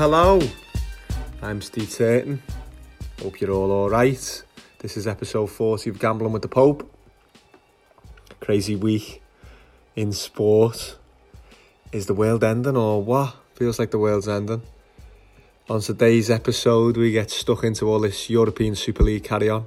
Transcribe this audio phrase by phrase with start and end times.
[0.00, 0.40] Hello.
[1.42, 2.42] I'm Steve Turton.
[3.20, 4.42] Hope you're all alright.
[4.78, 6.90] This is episode 40 of Gambling with the Pope.
[8.40, 9.22] Crazy week
[9.94, 10.96] in sport.
[11.92, 13.36] Is the world ending or what?
[13.52, 14.62] Feels like the world's ending.
[15.68, 19.66] On today's episode, we get stuck into all this European Super League carry on,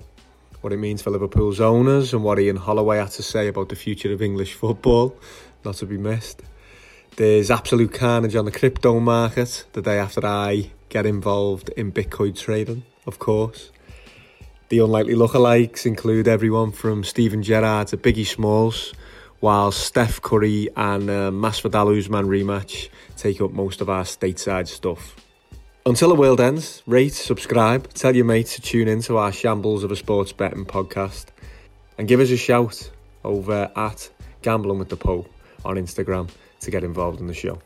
[0.62, 3.76] what it means for Liverpool's owners, and what Ian Holloway had to say about the
[3.76, 5.16] future of English football,
[5.64, 6.42] not to be missed.
[7.16, 12.36] There's absolute carnage on the crypto market the day after I get involved in Bitcoin
[12.36, 13.70] trading, of course.
[14.70, 18.94] The unlikely lookalikes include everyone from Steven Gerrard to Biggie Smalls,
[19.42, 25.16] while Steph Curry and uh, Masvidal Usman rematch take up most of our stateside stuff.
[25.86, 29.84] Until the world ends, rate, subscribe, tell your mates to tune in to our Shambles
[29.84, 31.28] of a Sports Betting podcast,
[32.00, 32.90] and give us a shout
[33.24, 34.10] over at
[34.42, 35.32] Gambling with the Pope
[35.64, 36.28] on Instagram
[36.64, 37.62] to get involved in the show.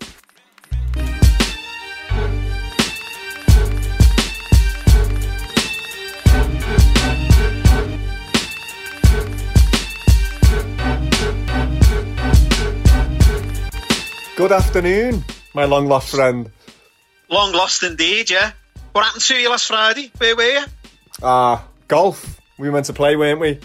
[14.36, 15.26] Good afternoon,
[15.56, 16.52] my long lost friend.
[17.28, 18.52] Long lost indeed, yeah.
[18.92, 20.12] What happened to you last Friday?
[20.20, 20.66] Where were you?
[21.24, 22.40] Ah, uh, golf.
[22.60, 23.60] We were meant to play, weren't we?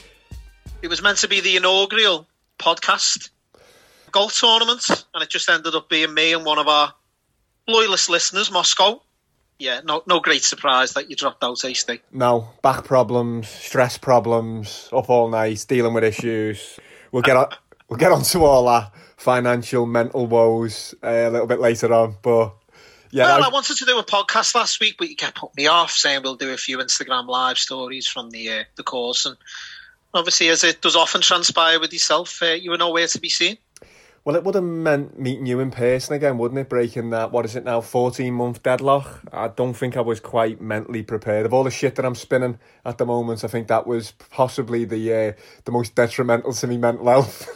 [0.81, 2.27] It was meant to be the inaugural
[2.59, 3.29] podcast
[4.13, 6.95] golf tournament, and it just ended up being me and one of our
[7.67, 9.03] loyalist listeners, Moscow.
[9.59, 12.01] Yeah, no, no great surprise that you dropped out, eh, Steve?
[12.13, 16.79] No, back problems, stress problems, up all night, dealing with issues.
[17.13, 17.49] We'll get on,
[17.89, 22.55] we'll get onto all our financial, mental woes uh, a little bit later on, but.
[23.13, 25.67] Yeah, well, I wanted to do a podcast last week, but you kept putting me
[25.67, 29.37] off, saying we'll do a few Instagram live stories from the uh, the course, and
[30.15, 33.59] obviously, as it does often transpire with yourself, uh, you were nowhere to be seen.
[34.25, 36.69] Well, it would have meant meeting you in person again, wouldn't it?
[36.69, 39.21] Breaking that, what is it now, 14 month deadlock.
[39.33, 41.45] I don't think I was quite mentally prepared.
[41.45, 44.85] Of all the shit that I'm spinning at the moment, I think that was possibly
[44.85, 45.33] the uh,
[45.65, 47.49] the most detrimental to me mental health.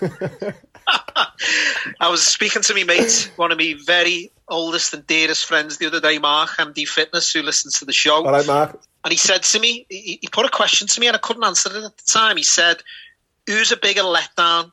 [2.01, 5.87] I was speaking to me mate, one of my very oldest and dearest friends the
[5.87, 8.27] other day, Mark, MD Fitness, who listens to the show.
[8.27, 8.81] All right, Mark.
[9.05, 11.45] And he said to me, he, he put a question to me and I couldn't
[11.45, 12.37] answer it at the time.
[12.37, 12.79] He said,
[13.47, 14.73] Who's a bigger letdown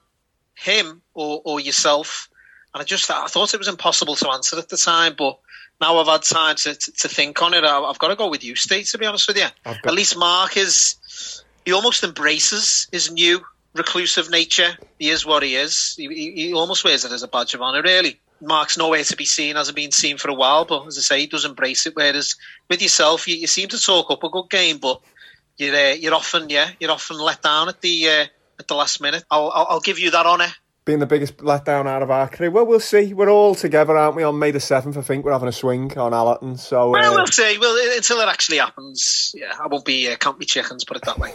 [0.55, 2.29] him or, or yourself.
[2.73, 5.39] And I just I thought it was impossible to answer at the time, but
[5.79, 7.63] now I've had time to, to, to think on it.
[7.63, 9.47] I've got to go with you, Steve, to be honest with you.
[9.63, 9.85] Got...
[9.85, 13.41] At least Mark is, he almost embraces his new
[13.73, 14.77] reclusive nature.
[14.99, 15.95] He is what he is.
[15.97, 18.19] He, he almost wears it as a badge of honour, really.
[18.41, 21.19] Mark's nowhere to be seen, hasn't been seen for a while, but as I say,
[21.21, 21.95] he does embrace it.
[21.95, 22.35] Whereas
[22.69, 25.01] with yourself, you, you seem to talk up a good game, but
[25.57, 28.25] you're uh, you're often yeah you're often let down at the uh,
[28.59, 29.23] at the last minute.
[29.29, 30.47] I'll, I'll, I'll give you that honour.
[30.85, 32.51] Being the biggest letdown out of our career.
[32.51, 33.13] Well, we'll see.
[33.13, 34.23] We're all together, aren't we?
[34.23, 36.57] On May the seventh, I think we're having a swing on Allerton.
[36.57, 37.57] So well, uh, we'll see.
[37.57, 40.83] Well, until it actually happens, yeah, I won't be uh, count me chickens.
[40.83, 41.33] Put it that way.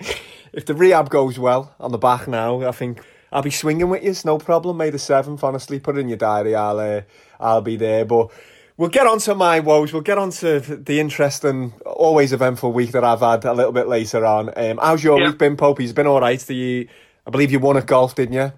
[0.52, 3.00] if the rehab goes well on the back now, I think
[3.32, 4.10] I'll be swinging with you.
[4.10, 4.76] It's no problem.
[4.76, 5.42] May the seventh.
[5.42, 6.54] Honestly, put it in your diary.
[6.54, 7.00] I'll uh,
[7.40, 8.04] I'll be there.
[8.04, 8.32] But
[8.76, 9.92] we'll get on to my woes.
[9.92, 13.88] We'll get on to the interesting, always eventful week that I've had a little bit
[13.88, 14.50] later on.
[14.56, 15.28] Um, how's your yeah.
[15.28, 15.78] week been, Pope?
[15.78, 16.40] He's been all right.
[16.40, 16.88] The,
[17.26, 18.52] I believe you won at golf, didn't you?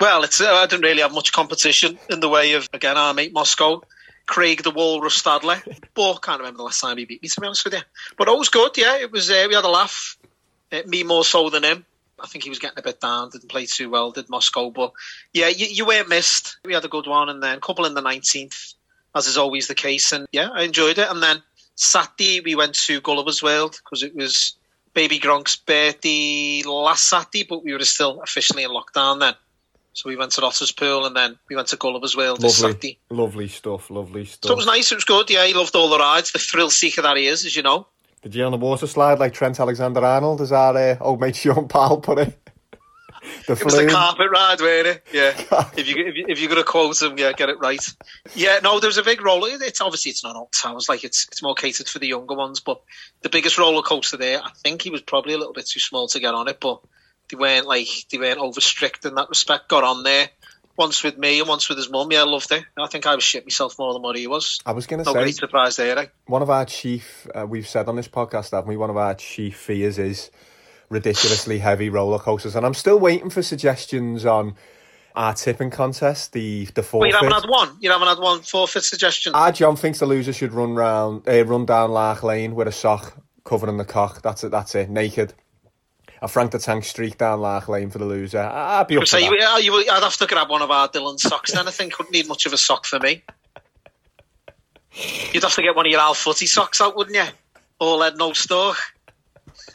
[0.00, 3.12] Well, it's, uh, I didn't really have much competition in the way of, again, our
[3.12, 3.82] mate Moscow,
[4.26, 5.62] Craig the Walrus Stadler.
[5.94, 7.80] But I can't remember the last time he beat me, to be honest with you.
[8.16, 8.96] But it was good, yeah.
[8.98, 10.16] It was, uh, we had a laugh.
[10.72, 11.84] Uh, me more so than him.
[12.18, 14.70] I think he was getting a bit down, didn't play too well, did Moscow.
[14.70, 14.92] But
[15.32, 16.58] yeah, you, you weren't missed.
[16.64, 18.74] We had a good one and then a couple in the 19th,
[19.14, 20.12] as is always the case.
[20.12, 21.08] And yeah, I enjoyed it.
[21.10, 21.42] And then
[21.74, 24.56] Saturday, we went to Gulliver's World because it was
[24.94, 29.34] Baby Gronk's birthday last Saturday, but we were still officially in lockdown then.
[29.92, 33.90] So we went to Otterspool and then we went to Gulliver's World lovely, Lovely stuff,
[33.90, 34.48] lovely stuff.
[34.48, 35.28] So it was nice, it was good.
[35.30, 36.32] Yeah, he loved all the rides.
[36.32, 37.86] The thrill seeker that he is, as you know.
[38.22, 41.36] Did you on the water slide like Trent Alexander Arnold, as our uh, old mate
[41.36, 42.49] Sean Powell put it?
[43.46, 45.06] The It was the carpet ride, wasn't it?
[45.12, 45.30] Yeah.
[45.76, 47.84] if you if, you, if you're gonna quote him, yeah, get it right.
[48.34, 49.48] Yeah, no, there was a big roller.
[49.50, 52.60] It's obviously it's not Alton Towers, like it's it's more catered for the younger ones.
[52.60, 52.80] But
[53.22, 56.08] the biggest roller coaster there, I think he was probably a little bit too small
[56.08, 56.80] to get on it, but
[57.30, 59.68] they weren't like they weren't over strict in that respect.
[59.68, 60.28] Got on there
[60.76, 62.10] once with me and once with his mum.
[62.10, 62.64] Yeah, I loved it.
[62.78, 64.60] I think I was shit myself more than what he was.
[64.64, 65.98] I was going to No say, great surprise there.
[65.98, 66.06] Eh?
[66.26, 68.76] one of our chief, uh, we've said on this podcast, haven't we?
[68.78, 70.30] One of our chief fears is
[70.90, 74.54] ridiculously heavy roller coasters, and I'm still waiting for suggestions on
[75.14, 77.10] our tipping contest, the the Well, forfeit.
[77.10, 77.76] you haven't had one.
[77.80, 79.34] You haven't had one forfeit suggestion.
[79.34, 82.72] Our John thinks the loser should run round, uh, run down Lark Lane with a
[82.72, 84.22] sock covering the cock.
[84.22, 84.50] That's it.
[84.50, 84.90] That's it.
[84.90, 85.34] Naked.
[86.22, 88.40] A Frank the Tank streak down Lark Lane for the loser.
[88.40, 89.64] I'd be up so you, that.
[89.64, 91.66] you, I'd have to grab one of our Dylan socks then.
[91.66, 93.22] I think wouldn't need much of a sock for me.
[95.32, 97.24] You'd have to get one of your Al Footy socks out, wouldn't you?
[97.78, 98.76] All head, no stalk.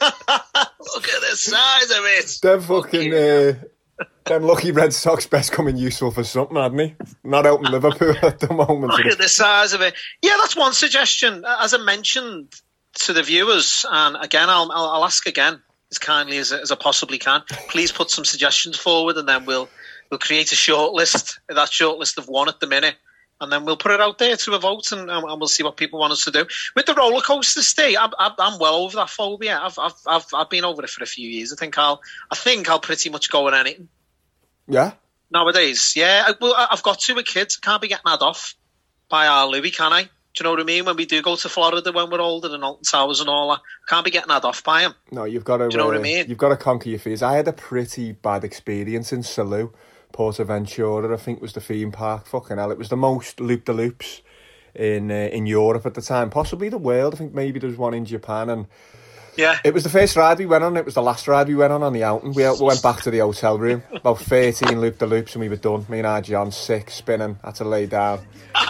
[0.00, 2.38] Look at the size of it.
[2.42, 6.94] Them fucking uh, them lucky Red Sox best coming useful for something, hadn't he?
[7.24, 8.92] Not helping Liverpool at the moment.
[8.92, 9.94] Look at the size of it.
[10.22, 11.44] Yeah, that's one suggestion.
[11.46, 12.54] As I mentioned
[13.00, 15.60] to the viewers, and again, I'll, I'll, I'll ask again
[15.90, 17.42] as kindly as, as I possibly can.
[17.68, 19.68] Please put some suggestions forward, and then we'll
[20.10, 21.40] we'll create a short list.
[21.48, 22.96] That short list of one at the minute,
[23.40, 25.76] and then we'll put it out there to a vote, and, and we'll see what
[25.76, 27.96] people want us to do with the roller coaster stay.
[27.96, 29.58] I'm, I'm, well over that phobia.
[29.62, 31.52] I've, I've I've I've been over it for a few years.
[31.52, 32.00] I think I'll
[32.30, 33.88] I think I'll pretty much go on anything
[34.66, 34.92] Yeah,
[35.30, 35.94] nowadays.
[35.96, 37.58] Yeah, I, well, I've got two kids.
[37.62, 38.54] I can't be getting had off
[39.08, 40.08] by our Louis, can I?
[40.36, 40.84] Do you know what I mean?
[40.84, 43.60] When we do go to Florida when we're older and Alton Towers and all that,
[43.88, 44.94] can't be getting that off by him.
[45.10, 45.68] no, you've got to.
[45.68, 46.26] Do you know what I uh, mean?
[46.28, 47.22] You've got to conquer your fears.
[47.22, 49.72] I had a pretty bad experience in Salou,
[50.16, 51.12] Portaventura.
[51.12, 52.26] I think was the theme park.
[52.26, 54.22] Fucking hell, it was the most loop the loops
[54.74, 57.14] in uh, in Europe at the time, possibly the world.
[57.14, 58.66] I think maybe there was one in Japan and.
[59.36, 59.58] Yeah.
[59.64, 60.78] It was the first ride we went on.
[60.78, 62.32] It was the last ride we went on on the outing.
[62.32, 65.50] We, we went back to the hotel room, about 13 loop the loops, and we
[65.50, 65.84] were done.
[65.90, 68.26] Me and our John, sick, spinning, had to lay down.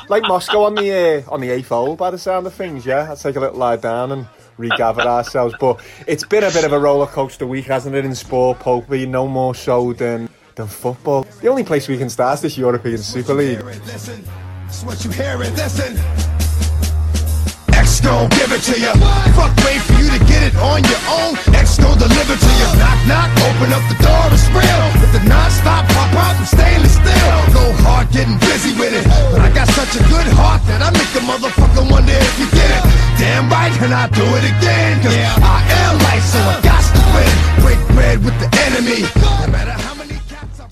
[0.08, 3.14] Like Moscow on the uh, on the eighth hole, by the sound of things, yeah.
[3.14, 4.26] To take a little lie down and
[4.58, 5.54] regather ourselves.
[5.60, 9.06] But it's been a bit of a roller coaster week, hasn't it, in sport, Popey?
[9.08, 10.25] No more so than,
[10.56, 11.28] than football.
[11.40, 13.60] The only place we can start is this European Super League.
[13.60, 15.52] It's what you hearing.
[15.54, 15.94] Listen.
[17.76, 18.92] X gon' give it to you.
[19.36, 21.36] Fuck, wait for you to get it on your own.
[21.52, 22.68] X gon' deliver to you.
[22.80, 24.82] Knock, knock, open up the door, it's real.
[24.98, 27.36] With the non-stop pop out from stainless steel.
[27.52, 29.04] Go hard, getting busy with it.
[29.30, 32.48] But I got such a good heart that I make the motherfucker wonder if you
[32.56, 32.82] get it.
[33.20, 35.04] Damn right, and I do it again.
[35.04, 37.32] Cause I am life, so I got to win.
[37.60, 39.04] Break bread with the enemy.
[39.20, 39.95] No matter how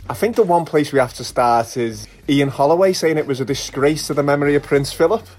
[0.09, 3.41] I think the one place we have to start is Ian Holloway saying it was
[3.41, 5.27] a disgrace to the memory of Prince Philip.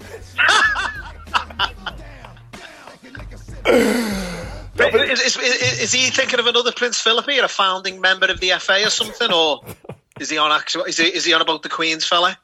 [4.78, 8.40] Is, is, is, is he thinking of another Prince Philip here, a founding member of
[8.40, 9.32] the FA or something?
[9.32, 9.62] Or
[10.20, 12.38] is he on actual, is he, is he on about the Queen's fella?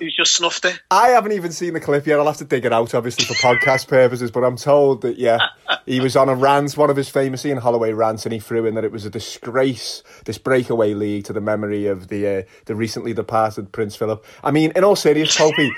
[0.00, 0.80] Who's just snuffed it?
[0.90, 2.18] I haven't even seen the clip yet.
[2.18, 4.30] I'll have to dig it out, obviously, for podcast purposes.
[4.30, 5.38] But I'm told that, yeah,
[5.84, 8.64] he was on a rant, one of his famous Ian Holloway rants, and he threw
[8.64, 12.42] in that it was a disgrace, this breakaway league, to the memory of the uh,
[12.64, 14.24] the recently departed Prince Philip.
[14.42, 15.70] I mean, in all seriousness, Popey,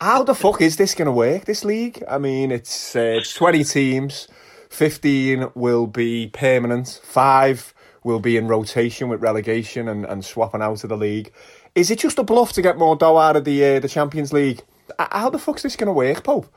[0.00, 2.02] how the fuck is this going to work, this league?
[2.10, 4.26] I mean, it's, uh, it's 20 teams,
[4.70, 7.72] 15 will be permanent, five
[8.04, 11.32] will be in rotation with relegation and, and swapping out of the league.
[11.74, 14.32] Is it just a bluff to get more dough out of the uh, the Champions
[14.32, 14.62] League?
[14.98, 16.52] How the fuck's this going to work, Pope?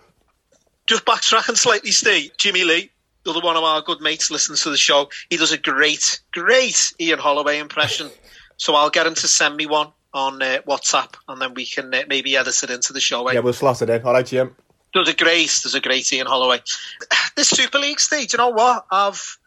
[0.88, 2.32] Just backtracking slightly, Steve.
[2.38, 2.92] Jimmy Lee,
[3.24, 5.10] the other one of our good mates, listens to the show.
[5.30, 8.10] He does a great, great Ian Holloway impression.
[8.58, 11.94] So I'll get him to send me one on uh, WhatsApp, and then we can
[11.94, 13.28] uh, maybe edit it into the show.
[13.28, 13.34] eh?
[13.34, 14.01] Yeah, we'll slot it in.
[14.04, 14.56] All right, Jim.
[14.94, 16.62] There's a great, there's a great Ian Holloway.
[17.36, 18.86] This Super League stage, you know what?
[18.89, 19.38] I've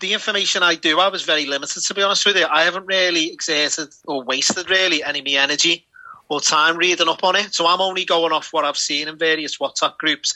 [0.00, 1.82] the information I do I was very limited.
[1.82, 5.32] To be honest with you, I haven't really exerted or wasted really any of my
[5.32, 5.86] energy
[6.28, 7.54] or time reading up on it.
[7.54, 10.34] So I'm only going off what I've seen in various WhatsApp groups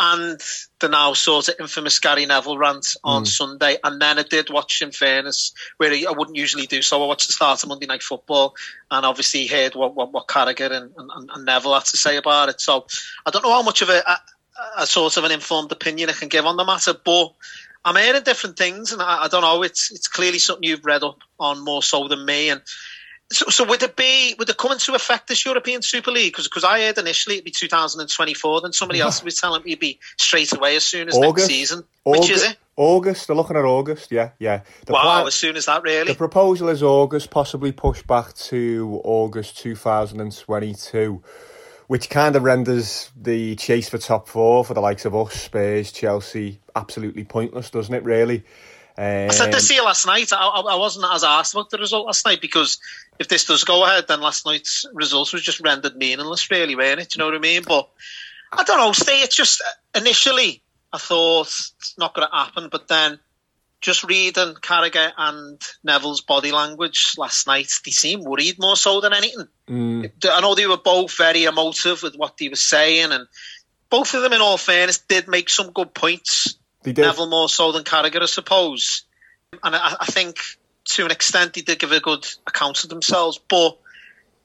[0.00, 0.40] and
[0.78, 3.26] the now sort of infamous Gary Neville rant on hmm.
[3.26, 3.78] Sunday.
[3.82, 7.02] And then I did watch, in fairness, where I wouldn't usually do so.
[7.02, 8.54] I watched the start of Monday Night Football
[8.90, 12.48] and obviously heard what, what, what Carragher and, and, and Neville had to say about
[12.48, 12.60] it.
[12.60, 12.86] So
[13.26, 14.18] I don't know how much of a, a,
[14.82, 17.32] a sort of an informed opinion I can give on the matter, but
[17.84, 19.62] I'm hearing different things, and I, I don't know.
[19.62, 22.50] It's it's clearly something you've read up on more so than me.
[22.50, 22.60] And
[23.30, 26.34] so, so would it be would it come into effect this European Super League?
[26.36, 28.60] Because I heard initially it'd be 2024.
[28.62, 31.46] Then somebody else was telling me it'd be straight away as soon as next August.
[31.46, 31.84] season.
[32.04, 32.56] Which is it?
[32.76, 33.26] August.
[33.26, 34.10] They're looking at August.
[34.12, 34.60] Yeah, yeah.
[34.86, 36.12] The Wow, plan- as soon as that really.
[36.12, 41.22] The proposal is August, possibly pushed back to August 2022,
[41.88, 45.90] which kind of renders the chase for top four for the likes of us, Spurs,
[45.90, 48.44] Chelsea, absolutely pointless, doesn't it, really?
[48.96, 50.32] I said this um, to you last night.
[50.32, 52.78] I, I, I wasn't as asked about the result last night because
[53.18, 57.00] if this does go ahead, then last night's results was just rendered meaningless, really, weren't
[57.00, 57.10] it?
[57.10, 57.62] Do you know what I mean?
[57.66, 57.88] But
[58.52, 58.92] I don't know.
[58.92, 59.20] Stay.
[59.20, 59.62] It's just
[59.94, 63.20] initially I thought it's not going to happen, but then
[63.80, 69.12] just reading Carragher and Neville's body language last night, they seemed worried more so than
[69.12, 69.46] anything.
[69.68, 70.10] Mm.
[70.24, 73.26] I know they were both very emotive with what they were saying, and
[73.90, 76.56] both of them, in all fairness, did make some good points.
[76.82, 77.02] They did.
[77.02, 79.04] Neville more so than Carragher, I suppose.
[79.62, 80.38] And I, I think
[80.90, 83.38] to an extent they did give a good account of themselves.
[83.48, 83.78] But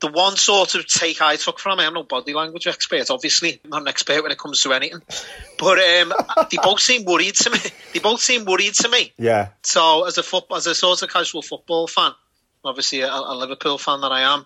[0.04, 3.62] the one sort of take I took from it, I'm no body language expert, obviously.
[3.64, 5.02] I'm not an expert when it comes to anything.
[5.58, 6.14] But um,
[6.52, 7.60] they both seem worried to me.
[7.94, 9.14] They both seem worried to me.
[9.18, 9.50] Yeah.
[9.62, 12.12] So as a football, as a sort of casual football fan,
[12.66, 14.46] obviously a, a Liverpool fan that I am,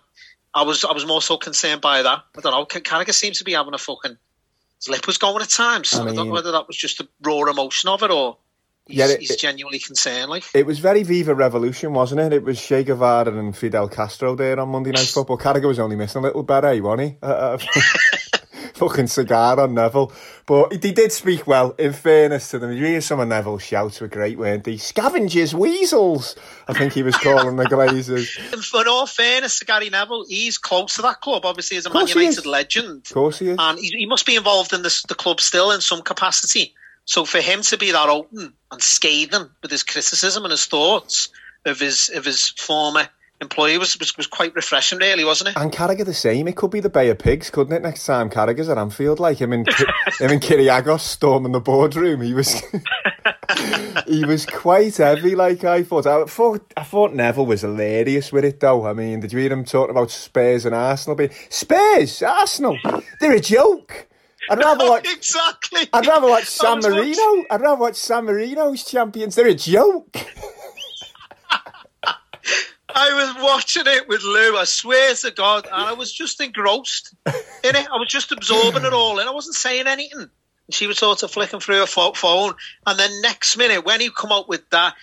[0.53, 2.23] I was I was more so concerned by that.
[2.37, 2.65] I don't know.
[2.65, 4.17] Carragher seems to be having a fucking
[4.77, 5.95] his lip was going at times.
[5.95, 8.37] I I, don't know whether that was just the raw emotion of it or
[8.87, 10.29] he's, Yeah, it- he's genuinely concerned.
[10.29, 12.33] Like It was very Viva Revolution, wasn't it?
[12.33, 15.37] It was Che Guevara and Fidel Castro there on Monday Night Football.
[15.37, 17.17] Carragher was only missing a little beret, wasn't he?
[17.21, 17.57] Uh, uh,
[18.73, 20.11] fucking cigar on Neville.
[20.45, 22.71] But he did speak well, in fairness to them.
[22.71, 24.77] You hear some of Neville's shouts were great, weren't they?
[24.77, 26.35] Scavengers, weasels,
[26.67, 28.27] I think he was calling the Glazers.
[28.65, 31.45] For all fairness to Gary Neville, he's close to that club.
[31.45, 33.57] Obviously, as a Man United legend, Of course he is.
[33.59, 36.73] and he, he must be involved in this, the club still in some capacity.
[37.07, 41.29] So for him to be that open and scathing with his criticism and his thoughts
[41.65, 43.07] of his of his former
[43.39, 45.57] employee was was, was quite refreshing, really, wasn't it?
[45.57, 46.49] And Carragher the same.
[46.49, 47.81] It could be the Bay of Pigs, couldn't it?
[47.81, 49.65] Next time Carragher's at Anfield, like him and
[50.19, 52.21] him and Kiriagos storming the boardroom.
[52.21, 52.61] He was
[54.05, 55.33] he was quite heavy.
[55.33, 56.05] Like I thought.
[56.05, 58.85] I thought I thought Neville was hilarious with it, though.
[58.85, 61.15] I mean, did you hear him talking about Spurs and Arsenal?
[61.15, 62.77] Being, Spurs, Arsenal,
[63.21, 64.07] they're a joke.
[64.49, 65.07] I'd rather watch.
[65.13, 65.89] exactly.
[65.93, 67.45] I'd rather watch San Marino.
[67.49, 69.35] I'd rather watch San Marino's champions.
[69.35, 70.15] They're a joke.
[72.99, 74.57] I was watching it with Lou.
[74.57, 77.87] I swear to God, and I was just engrossed in it.
[77.93, 80.29] I was just absorbing it all, and I wasn't saying anything.
[80.71, 82.53] She was sort of flicking through her phone,
[82.87, 84.95] and then next minute, when he come up with that,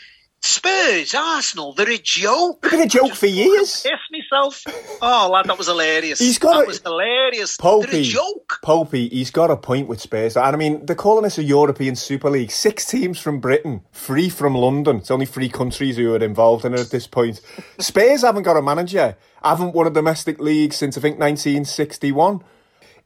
[0.46, 2.60] Spurs, Arsenal, they're a joke.
[2.60, 3.82] They've been a joke for years.
[3.82, 4.62] Piss myself.
[5.00, 6.18] Oh, lad, that was hilarious.
[6.18, 7.56] He's got that a- was hilarious.
[7.56, 8.60] they're a joke.
[8.62, 10.36] Popey, he's got a point with Spurs.
[10.36, 12.50] And I mean, they're calling this a European Super League.
[12.50, 14.98] Six teams from Britain, three from London.
[14.98, 17.40] It's only three countries who are involved in it at this point.
[17.78, 22.42] Spurs haven't got a manager, haven't won a domestic league since I think 1961.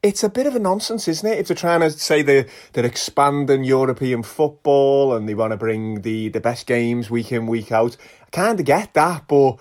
[0.00, 1.38] It's a bit of a nonsense, isn't it?
[1.38, 6.02] If they're trying to say they're, they're expanding European football and they want to bring
[6.02, 7.96] the, the best games week in, week out.
[8.22, 9.56] I kind of get that, but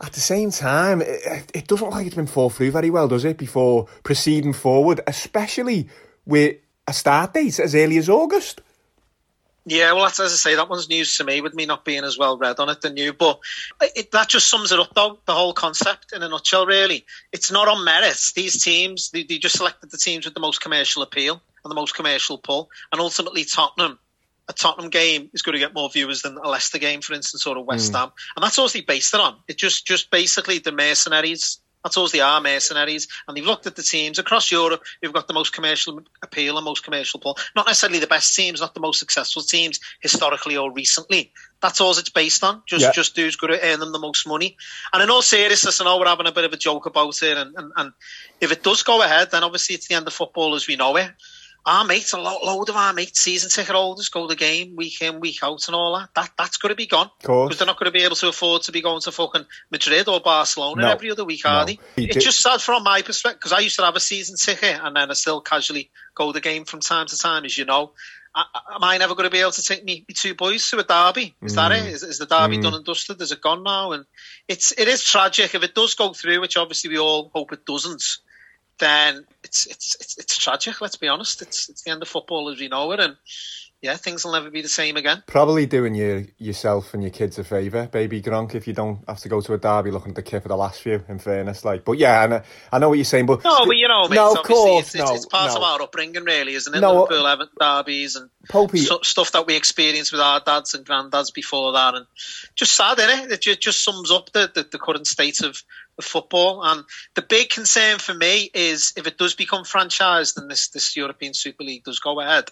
[0.00, 3.08] at the same time, it, it doesn't look like it's been thought through very well,
[3.08, 5.88] does it, before proceeding forward, especially
[6.24, 8.60] with a start date as early as August?
[9.66, 12.04] Yeah, well, that's, as I say, that one's news to me with me not being
[12.04, 13.14] as well read on it than you.
[13.14, 13.40] But
[13.80, 17.06] it, that just sums it up, though, the whole concept in a nutshell, really.
[17.32, 18.32] It's not on merits.
[18.32, 21.74] These teams, they, they just selected the teams with the most commercial appeal and the
[21.74, 22.68] most commercial pull.
[22.92, 23.98] And ultimately, Tottenham,
[24.50, 27.46] a Tottenham game is going to get more viewers than a Leicester game, for instance,
[27.46, 27.98] or a West mm.
[27.98, 28.12] Ham.
[28.36, 29.36] And that's all they based it on.
[29.48, 31.58] It just, just basically the mercenaries.
[31.84, 33.06] That's all they are, mercenaries.
[33.28, 36.64] And they've looked at the teams across Europe who've got the most commercial appeal and
[36.64, 37.36] most commercial pull.
[37.54, 41.32] Not necessarily the best teams, not the most successful teams historically or recently.
[41.60, 42.62] That's all it's based on.
[42.66, 42.92] Just Yeah.
[42.92, 44.56] just who's going to earn them the most money.
[44.92, 47.36] And in all seriousness, I know we're having a bit of a joke about it.
[47.36, 47.92] And, and, and
[48.40, 50.96] if it does go ahead, then obviously it's the end of football as we know
[50.96, 51.10] it.
[51.66, 54.76] Our mates, a lot, load of our mates, season ticket holders, go to the game
[54.76, 56.10] week in, week out, and all that.
[56.14, 58.62] That that's going to be gone because they're not going to be able to afford
[58.64, 60.90] to be going to fucking Madrid or Barcelona No.
[60.90, 61.50] every other week, No.
[61.50, 61.78] are they?
[61.96, 64.78] He It's just sad from my perspective because I used to have a season ticket
[64.82, 67.64] and then I still casually go to the game from time to time, as you
[67.64, 67.92] know.
[68.34, 70.68] I, I- am I never going to be able to take me, me two boys
[70.68, 71.34] to a derby?
[71.40, 71.86] Is that it?
[71.86, 73.22] Is, is the derby done and dusted?
[73.22, 73.92] Is it gone now?
[73.92, 74.04] And
[74.48, 77.64] it's it is tragic if it does go through, which obviously we all hope it
[77.64, 78.02] doesn't.
[78.78, 80.80] Then it's it's it's, it's tragic.
[80.80, 81.42] Let's be honest.
[81.42, 83.16] It's it's the end of football as we know it, and
[83.84, 85.22] yeah, things will never be the same again.
[85.26, 89.18] Probably doing your, yourself and your kids a favour, baby Gronk, if you don't have
[89.18, 91.66] to go to a derby looking at the kit for the last few, in fairness.
[91.66, 91.84] like.
[91.84, 93.26] But yeah, I know, I know what you're saying.
[93.26, 95.56] But No, but you know, mate, no, of course, it's, it's, no, it's part no.
[95.58, 96.80] of our upbringing, really, isn't it?
[96.80, 100.72] No, Liverpool uh, Everton derbies and Popey, so, stuff that we experienced with our dads
[100.72, 102.06] and granddads before that, and
[102.56, 103.32] just sad, innit?
[103.32, 105.62] It just, just sums up the, the, the current state of,
[105.98, 106.62] of football.
[106.64, 106.84] And
[107.14, 111.34] the big concern for me is if it does become franchised and this this European
[111.34, 112.50] Super League does go ahead,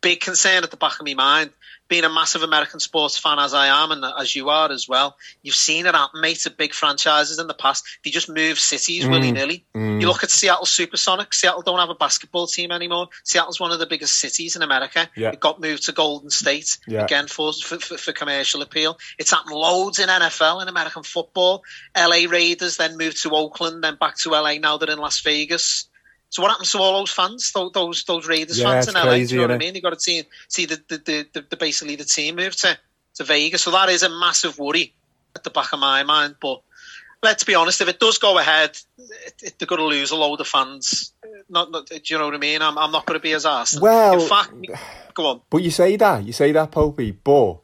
[0.00, 1.50] big concern at the back of my mind.
[1.90, 5.16] Being a massive American sports fan as I am, and as you are as well,
[5.42, 7.84] you've seen it happen, mate, at big franchises in the past.
[8.04, 9.10] They just move cities Mm.
[9.10, 9.64] willy nilly.
[9.74, 11.34] You look at Seattle Supersonics.
[11.34, 13.08] Seattle don't have a basketball team anymore.
[13.24, 15.10] Seattle's one of the biggest cities in America.
[15.16, 15.30] Yeah.
[15.32, 17.02] It got moved to Golden State Yeah.
[17.04, 18.96] again for, for, for, for commercial appeal.
[19.18, 21.64] It's happened loads in NFL, in American football.
[21.96, 24.54] LA Raiders then moved to Oakland, then back to LA.
[24.58, 25.88] Now they're in Las Vegas.
[26.30, 29.02] So what happens to all those fans, those those, those Raiders Yeah, fans in LA?
[29.02, 29.74] crazy, you know what I mean?
[29.74, 32.78] You got to see see the the, the, the, the basically the team move to,
[33.16, 33.62] to Vegas.
[33.62, 34.94] So that is a massive worry
[35.34, 36.36] at the back of my mind.
[36.40, 36.62] But
[37.22, 40.16] let's be honest, if it does go ahead, it, it, they're going to lose a
[40.16, 41.12] load of fans.
[41.48, 42.62] Not, not, do you know what I mean?
[42.62, 43.80] I'm, I'm not going to be as arsed.
[43.80, 44.52] Well- fact,
[45.14, 45.40] go on.
[45.50, 47.58] But you say that, you say that, Popey, but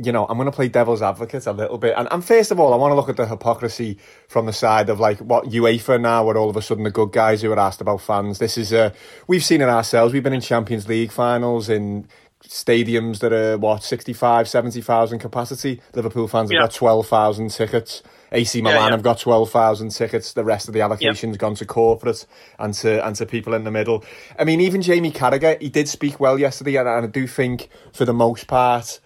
[0.00, 1.94] you know, I'm going to play devil's advocate a little bit.
[1.96, 4.88] And, and first of all, I want to look at the hypocrisy from the side
[4.90, 7.58] of like what UEFA now, where all of a sudden the good guys who are
[7.58, 8.38] asked about fans.
[8.38, 8.90] This is, uh,
[9.26, 10.12] we've seen it ourselves.
[10.14, 12.06] We've been in Champions League finals in
[12.44, 15.80] stadiums that are what 65, 70,000 capacity.
[15.94, 16.60] Liverpool fans have Yeah.
[16.62, 18.02] got 12,000 tickets.
[18.30, 18.90] AC Milan yeah.
[18.90, 20.32] have got 12,000 tickets.
[20.34, 22.24] The rest of the allocation's gone to corporate
[22.58, 24.04] and to and to people in the middle.
[24.38, 27.68] I mean, even Jamie Carragher, he did speak well yesterday, and, and I do think
[27.92, 29.00] for the most part,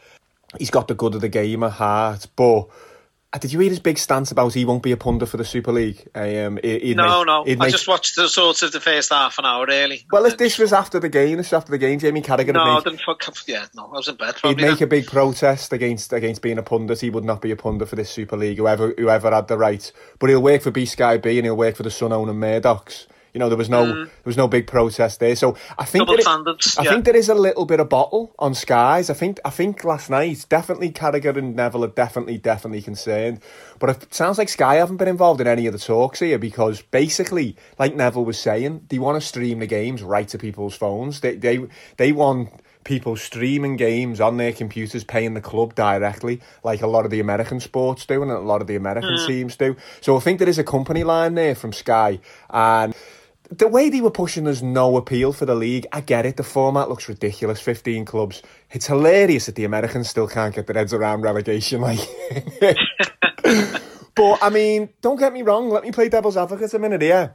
[0.59, 2.27] he's got the good of the game at heart.
[2.37, 2.69] But
[3.35, 5.45] uh, did you read his big stance about he won't be a punter for the
[5.45, 6.07] Super League?
[6.15, 7.45] Um, he'd No, make- no.
[7.45, 10.05] he'd I just watched the sort of the first half an hour, really.
[10.13, 12.61] Well, if this was after the game, this was after the game, Jamie Carragher No,
[12.61, 14.83] I didn't fuck Yeah, no, I was in bed he'd make then.
[14.83, 17.01] a big protest against against being a pundit.
[17.01, 19.91] He would not be a pundit for this Super League, whoever whoever had the right.
[20.19, 23.07] But he'll work for B Sky B and he'll work for the Sun owning Murdochs.
[23.35, 25.35] You know, there was no there was no big protest there.
[25.37, 26.19] So I think Mm.
[26.19, 26.27] It-
[26.79, 26.91] I yeah.
[26.91, 29.09] think there is a little bit of bottle on skies.
[29.09, 33.41] I think I think last night definitely Carragher and Neville are definitely definitely concerned.
[33.79, 36.83] But it sounds like Sky haven't been involved in any of the talks here because
[36.83, 41.21] basically, like Neville was saying, they want to stream the games right to people's phones.
[41.21, 41.59] They they
[41.97, 42.51] they want
[42.85, 47.21] people streaming games on their computers, paying the club directly, like a lot of the
[47.21, 49.77] American sports do and a lot of the American teams do.
[50.01, 52.19] So I think there is a company line there from Sky
[52.51, 52.93] and
[53.59, 55.87] the way they were pushing there's no appeal for the league.
[55.93, 56.37] I get it.
[56.37, 57.61] The format looks ridiculous.
[57.61, 58.43] 15 clubs.
[58.71, 61.81] It's hilarious that the Americans still can't get their heads around relegation.
[61.81, 62.01] Like,
[64.15, 65.71] but I mean, don't get me wrong.
[65.71, 67.35] Let me play devil's advocate a minute here.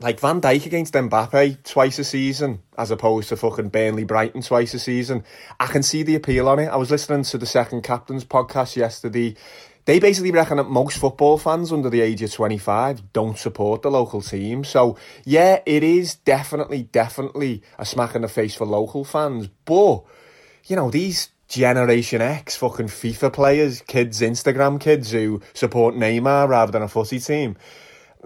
[0.00, 4.74] Like Van Dijk against Mbappe twice a season, as opposed to fucking Burnley Brighton twice
[4.74, 5.22] a season.
[5.60, 6.66] I can see the appeal on it.
[6.66, 9.36] I was listening to the Second Captains podcast yesterday.
[9.84, 13.90] They basically reckon that most football fans under the age of 25 don't support the
[13.90, 14.62] local team.
[14.62, 19.48] So, yeah, it is definitely, definitely a smack in the face for local fans.
[19.64, 20.04] But,
[20.66, 26.72] you know, these Generation X fucking FIFA players, kids, Instagram kids who support Neymar rather
[26.72, 27.56] than a footy team,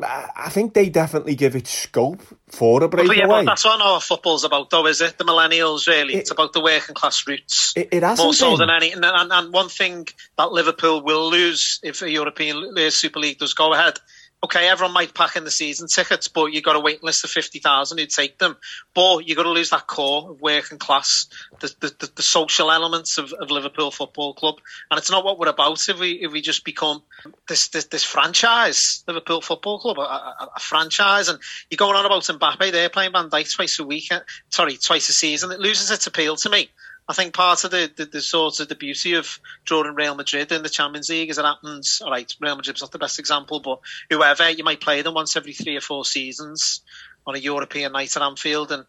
[0.02, 3.98] I think they definitely give it scope for a But yeah, but that's what all
[4.00, 5.16] football's about, though, is it?
[5.16, 6.14] The millennials, really.
[6.14, 7.72] It- it's about the working class roots.
[7.76, 8.58] It- it More so been.
[8.58, 8.92] than any.
[8.92, 10.06] And, and, and one thing
[10.36, 13.98] that Liverpool will lose if a European Super League does go ahead.
[14.46, 17.30] Okay, everyone might pack in the season tickets, but you got a waiting list of
[17.30, 18.56] 50,000 who'd take them.
[18.94, 21.26] But you got to lose that core of working class,
[21.58, 24.60] the, the, the, social elements of, of Liverpool Football Club.
[24.88, 27.02] And it's not what we're about if we if we just become
[27.48, 31.28] this this, this franchise, Liverpool Football Club, a, a, a franchise.
[31.28, 34.12] And you're going on about Mbappe, they're playing Van Dijk twice a week,
[34.50, 35.50] sorry, twice a season.
[35.50, 36.70] It loses its appeal to me.
[37.08, 40.50] I think part of the, the, the sort of the beauty of drawing Real Madrid
[40.50, 43.60] in the Champions League is it happens, all right, Real Madrid's not the best example,
[43.60, 43.78] but
[44.10, 46.82] whoever, you might play them once every three or four seasons
[47.24, 48.72] on a European night at Anfield.
[48.72, 48.84] And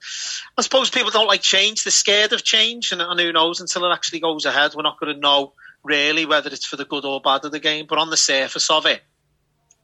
[0.57, 1.83] I suppose people don't like change.
[1.83, 2.91] They're scared of change.
[2.91, 5.53] And, and who knows, until it actually goes ahead, we're not going to know
[5.83, 7.85] really whether it's for the good or bad of the game.
[7.87, 9.01] But on the surface of it,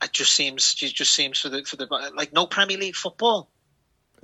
[0.03, 3.49] it just seems, it just seems for the, for the, like no Premier League football.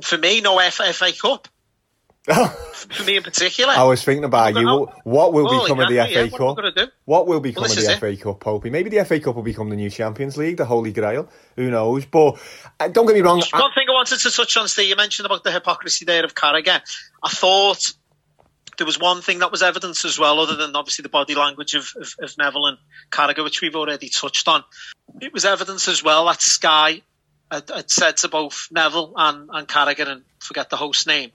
[0.02, 1.48] For me, no FA, Cup.
[2.34, 3.74] For me in particular.
[3.74, 4.70] I was thinking about you.
[4.70, 6.76] Oh, What will holy become of the FA yeah, what Cup?
[6.76, 6.92] gonna?
[7.06, 8.72] What will become Well, of the FA Cup, Popey?
[8.72, 11.28] Maybe the FA Cup will become the new Champions League, the Holy Grail.
[11.56, 12.06] Who knows?
[12.06, 12.40] But
[12.80, 13.42] uh, don't get me wrong.
[13.54, 16.24] I- One thing I wanted to touch on, Steve, you mentioned about the hypocrisy there
[16.24, 16.82] of Carragher.
[17.24, 17.94] I thought
[18.78, 21.74] there was one thing that was evidence as well, other than obviously the body language
[21.76, 22.78] of, of, of Neville and
[23.12, 24.64] Carragher, which we've already touched on.
[25.20, 27.02] It was evidence as well that Sky
[27.52, 31.32] had, had said to both Neville and, and Carragher, and forget the host name,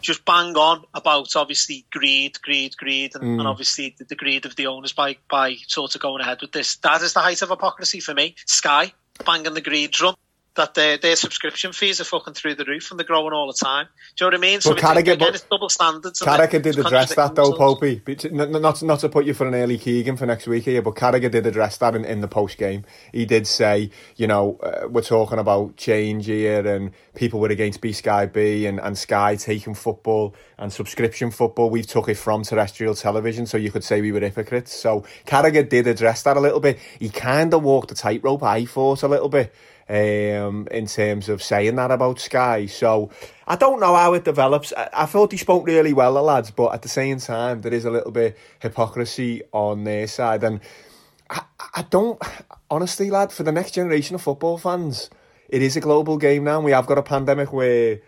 [0.00, 3.46] just bang on about obviously greed, greed, greed, and, and mm.
[3.46, 6.76] obviously the, the greed of the owners by by sort of going ahead with this.
[6.76, 8.36] That is the height of hypocrisy for me.
[8.46, 8.92] Sky
[9.24, 10.14] banging the greed drum.
[10.58, 13.54] That their their subscription fees are fucking through the roof and they're growing all the
[13.54, 13.86] time.
[14.16, 14.60] Do you know what I mean?
[14.60, 16.20] So Carragher, again, but, it's double standards.
[16.20, 18.30] Carragher did address that though, Popey.
[18.30, 20.94] Not, not, not to put you for an early Keegan for next week here, but
[20.94, 22.84] Carragher did address that in, in the post game.
[23.12, 27.80] He did say, you know, uh, we're talking about change here and people were against
[27.80, 31.70] B Sky B and, and Sky taking football and subscription football.
[31.70, 34.74] We've took it from terrestrial television, so you could say we were hypocrites.
[34.74, 36.78] So Carragher did address that a little bit.
[36.98, 39.54] He kind of walked the tightrope, I thought, a little bit
[39.88, 42.66] um, in terms of saying that about Sky.
[42.66, 43.10] So
[43.46, 44.72] I don't know how it develops.
[44.76, 47.72] I, I thought he spoke really well, the lads, but at the same time, there
[47.72, 50.44] is a little bit hypocrisy on their side.
[50.44, 50.60] And
[51.30, 51.42] I,
[51.74, 52.20] I don't,
[52.70, 55.10] honestly, lad, for the next generation of football fans,
[55.48, 56.56] it is a global game now.
[56.56, 58.00] And we have got a pandemic where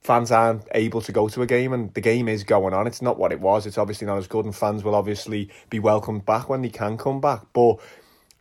[0.00, 2.86] fans aren't able to go to a game and the game is going on.
[2.86, 3.66] It's not what it was.
[3.66, 6.96] It's obviously not as good and fans will obviously be welcomed back when they can
[6.96, 7.42] come back.
[7.52, 7.76] But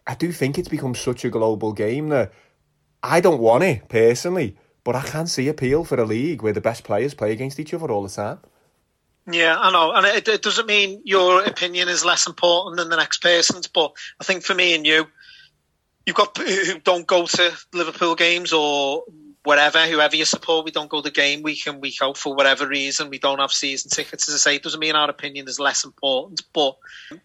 [0.07, 2.31] I do think it's become such a global game that
[3.01, 6.61] I don't want it personally, but I can see appeal for a league where the
[6.61, 8.39] best players play against each other all the time.
[9.31, 12.97] Yeah, I know, and it, it doesn't mean your opinion is less important than the
[12.97, 13.67] next person's.
[13.67, 15.05] But I think for me and you,
[16.05, 19.03] you've got who don't go to Liverpool games or
[19.43, 22.35] whatever, whoever you support, we don't go to the game week and week out for
[22.35, 23.09] whatever reason.
[23.09, 24.27] We don't have season tickets.
[24.27, 26.77] As I say, it doesn't mean our opinion is less important, but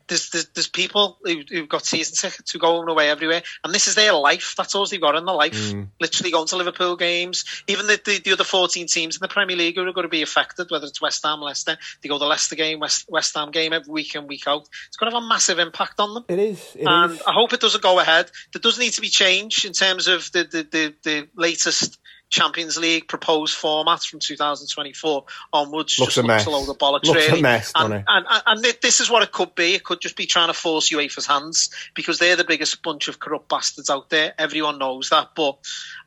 [0.07, 3.89] there's there's, there's people who, who've got season tickets who go away everywhere, and this
[3.89, 4.55] is their life.
[4.57, 5.55] That's all they've got in their life.
[5.55, 5.89] Mm.
[6.01, 7.45] Literally going to Liverpool games.
[7.67, 10.23] Even the, the, the other 14 teams in the Premier League are going to be
[10.23, 11.77] affected, whether it's West Ham, Leicester.
[12.01, 14.69] They go to the Leicester game, West, West Ham game every week and week out.
[14.87, 16.25] It's going to have a massive impact on them.
[16.29, 16.77] It is.
[16.77, 17.23] It and is.
[17.27, 18.31] I hope it doesn't go ahead.
[18.53, 21.99] There does need to be change in terms of the, the, the, the latest
[22.35, 26.47] Champions League proposed formats from 2024 onwards looks just a looks mess.
[26.47, 27.39] a load of bollocks, looks really.
[27.39, 27.95] a mess, and?
[27.95, 29.75] And, and, and this is what it could be.
[29.75, 33.21] It could just be trying to force UEFA's hands because they're the biggest bunch of
[33.21, 34.35] corrupt bastards out there.
[34.37, 35.29] Everyone knows that.
[35.37, 35.59] But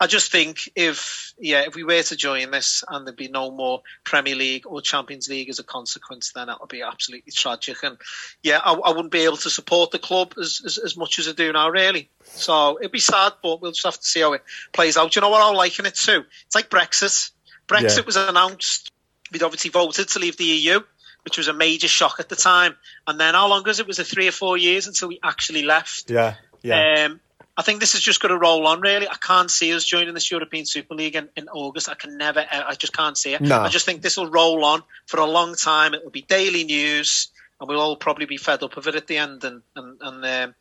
[0.01, 3.49] I just think if yeah, if we were to join this and there'd be no
[3.49, 7.77] more Premier League or Champions League as a consequence, then that would be absolutely tragic.
[7.83, 7.97] And
[8.43, 11.29] yeah, I, I wouldn't be able to support the club as, as, as much as
[11.29, 12.09] I do now, really.
[12.31, 15.15] So it'd be sad, but we'll just have to see how it plays out.
[15.15, 16.23] You know what I'm liking it too?
[16.45, 17.31] It's like Brexit.
[17.67, 18.03] Brexit Yeah.
[18.05, 18.91] was announced.
[19.31, 20.79] We'd obviously voted to leave the EU,
[21.23, 22.75] which was a major shock at the time.
[23.05, 23.87] And then how long was it?
[23.87, 26.09] Was it three or four years until we actually left?
[26.09, 27.05] Yeah, yeah.
[27.05, 27.19] Um,
[27.59, 28.81] I think this is just going to roll on.
[28.81, 31.89] Really, I can't see us joining this European Super League in, in August.
[31.89, 32.45] I can never.
[32.49, 33.41] I just can't see it.
[33.41, 33.59] No.
[33.59, 35.95] I just think this will roll on for a long time.
[35.95, 39.07] It will be daily news, and we'll all probably be fed up of it at
[39.07, 39.43] the end.
[39.43, 40.55] And and, and um,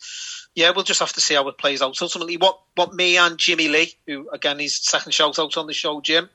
[0.54, 2.00] yeah, we'll just have to see how it plays out.
[2.00, 5.74] Ultimately, what what me and Jimmy Lee, who again is second shout out on the
[5.74, 6.28] show, Jim,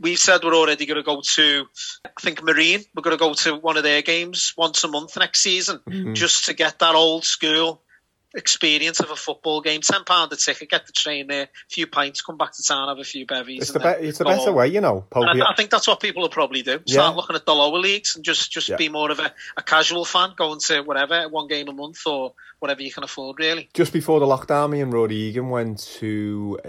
[0.00, 1.66] we've said we're already going to go to.
[2.04, 2.84] I think Marine.
[2.94, 6.14] We're going to go to one of their games once a month next season, Mm-hmm.
[6.14, 7.82] just to get that old school
[8.36, 9.80] experience of a football game.
[9.80, 12.88] Ten pound a ticket, get the train there, a few pints, come back to town,
[12.88, 13.62] have a few bevies.
[13.62, 15.04] it's the be- it's the better way, you know.
[15.14, 16.80] I, I think that's what people will probably do.
[16.86, 16.94] Yeah.
[16.94, 18.76] Start looking at the lower leagues and just just Yeah.
[18.76, 22.34] be more of a, a casual fan, going to whatever one game a month or
[22.58, 23.68] whatever you can afford, really.
[23.74, 26.68] Just before the lockdown, me and Rory Egan went to uh,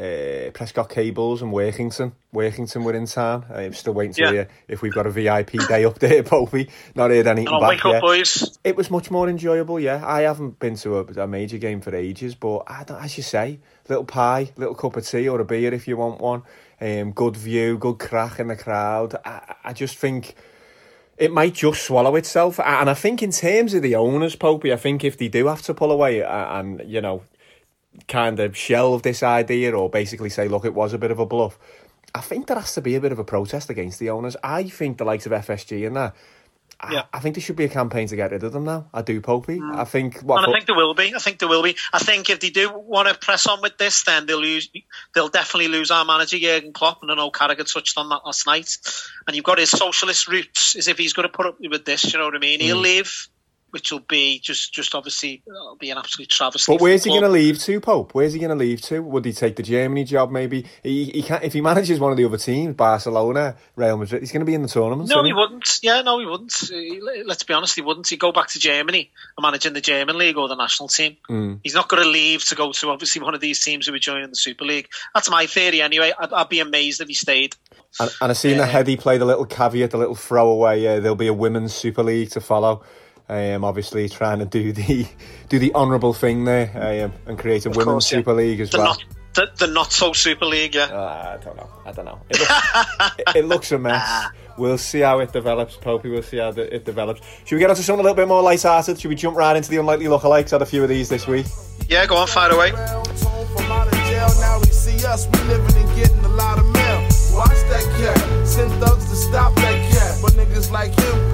[0.52, 2.12] Prescot Cables and Workington.
[2.34, 3.46] Workington were in town.
[3.54, 4.32] I'm still waiting to Yeah.
[4.32, 6.70] hear if we've got a VIP day up there, Popey.
[6.94, 8.58] Not heard anything Oh, back wake up, boys!
[8.66, 10.06] It was much more enjoyable, yeah.
[10.06, 14.06] I haven't been to a, a major game for ages, but as you say, little
[14.06, 16.44] pie, little cup of tea or a beer if you want one.
[16.80, 19.16] Um, good view, good crack in the crowd.
[19.26, 20.36] I, I just think
[21.18, 22.60] it might just swallow itself.
[22.60, 25.62] And I think in terms of the owners, Popey, I think if they do have
[25.64, 27.24] to pull away uh, and, you know,
[28.08, 31.26] kind of shelve this idea or basically say, look, it was a bit of a
[31.26, 31.58] bluff,
[32.14, 34.36] I think there has to be a bit of a protest against the owners.
[34.44, 36.16] I think the likes of FSG and that,
[36.92, 37.04] Yeah.
[37.12, 38.88] I think there should be a campaign to get rid of them now.
[38.94, 39.60] I do, Popey.
[39.76, 41.14] I think what And I think there will be.
[41.16, 41.76] I think there will be.
[41.92, 44.70] I think if they do want to press on with this, then they'll lose.
[45.16, 48.46] They'll definitely lose our manager Jurgen Klopp, and I know Carragher touched on that last
[48.46, 48.78] night.
[49.26, 50.76] And you've got his socialist roots.
[50.76, 52.60] As if he's going to put up with this, you know what I mean?
[52.60, 52.64] Mm.
[52.64, 53.28] He'll leave,
[53.78, 56.74] which will be just, just obviously, it'll be an absolute travesty.
[56.74, 58.16] But where's he going to leave to, Pope?
[58.16, 59.04] Where's he going to leave to?
[59.04, 60.32] Would he take the Germany job?
[60.32, 61.44] Maybe he, he can't.
[61.44, 64.56] If he manages one of the other teams, Barcelona, Real Madrid, he's going to be
[64.56, 65.12] in the tournament.
[65.12, 65.80] No, isn't he wouldn't.
[65.84, 66.72] Yeah, no, he wouldn't.
[66.74, 68.08] Uh, Let's be honest, he wouldn't.
[68.08, 71.18] He'd go back to Germany and manage in the German league or the national team.
[71.30, 71.60] Mm.
[71.62, 74.00] He's not going to leave to go to obviously one of these teams who are
[74.00, 74.90] joining the Super League.
[75.14, 76.14] That's my theory anyway.
[76.18, 77.56] I'd, I'd be amazed if he stayed.
[78.00, 80.86] And, and I've seen the heady play the little caveat, the little throwaway.
[80.86, 82.84] Uh, there'll be a women's Super League to follow.
[83.30, 85.06] I am obviously, trying to do the
[85.50, 88.20] do the honourable thing there I am and create a of women's course, yeah.
[88.20, 88.88] Super League as the well.
[88.88, 90.86] Not, the, the, not so Super League, yeah.
[90.86, 91.70] Uh, I don't know.
[91.86, 92.20] I don't know.
[92.30, 94.28] It looks, it, it looks a mess.
[94.58, 96.06] We'll see how it develops, Popey.
[96.06, 97.22] We'll see how the, it develops.
[97.46, 99.00] Should we get onto something a little bit more light-hearted?
[99.00, 100.50] Should we jump right into the unlikely lookalikes?
[100.50, 101.46] Had a few of these this week.
[101.88, 102.72] Yeah, go on, fire away.
[102.72, 103.22] Watch
[107.70, 110.18] that cat, send thugs to stop that cat.
[110.24, 111.27] But niggas like him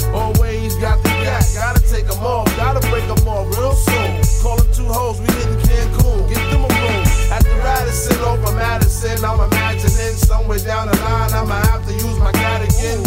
[2.24, 4.42] them off, gotta break them off real soon.
[4.42, 6.30] Calling two hoes, we hitting Cancun.
[6.30, 9.26] Get them a room at the Radisson over Madison.
[9.26, 13.04] I'm imagining somewhere down the line, I'ma have to use my cat again.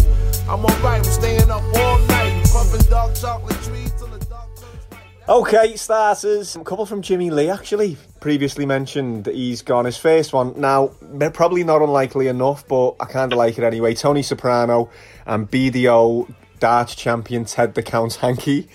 [0.51, 5.27] I'm alright, I'm staying up all night, pumping dark chocolate trees till the dark turns.
[5.27, 6.55] Okay, starters.
[6.55, 7.97] A couple from Jimmy Lee, actually.
[8.21, 10.61] Previously mentioned, he's gone his first one.
[10.61, 10.89] Now,
[11.33, 13.95] probably not unlikely enough, but I kind of like it anyway.
[13.95, 14.91] Tony Soprano
[15.25, 18.69] and BDO darts champion Ted the Count Hankey.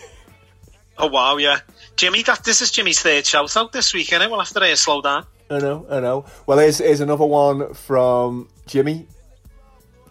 [1.01, 1.61] Oh wow, yeah.
[1.95, 4.29] Jimmy, that this is Jimmy's third shout out this week, innit?
[4.29, 5.25] We'll have to uh, slow down.
[5.49, 6.25] I know, I know.
[6.45, 9.07] Well, here's, here's another one from Jimmy.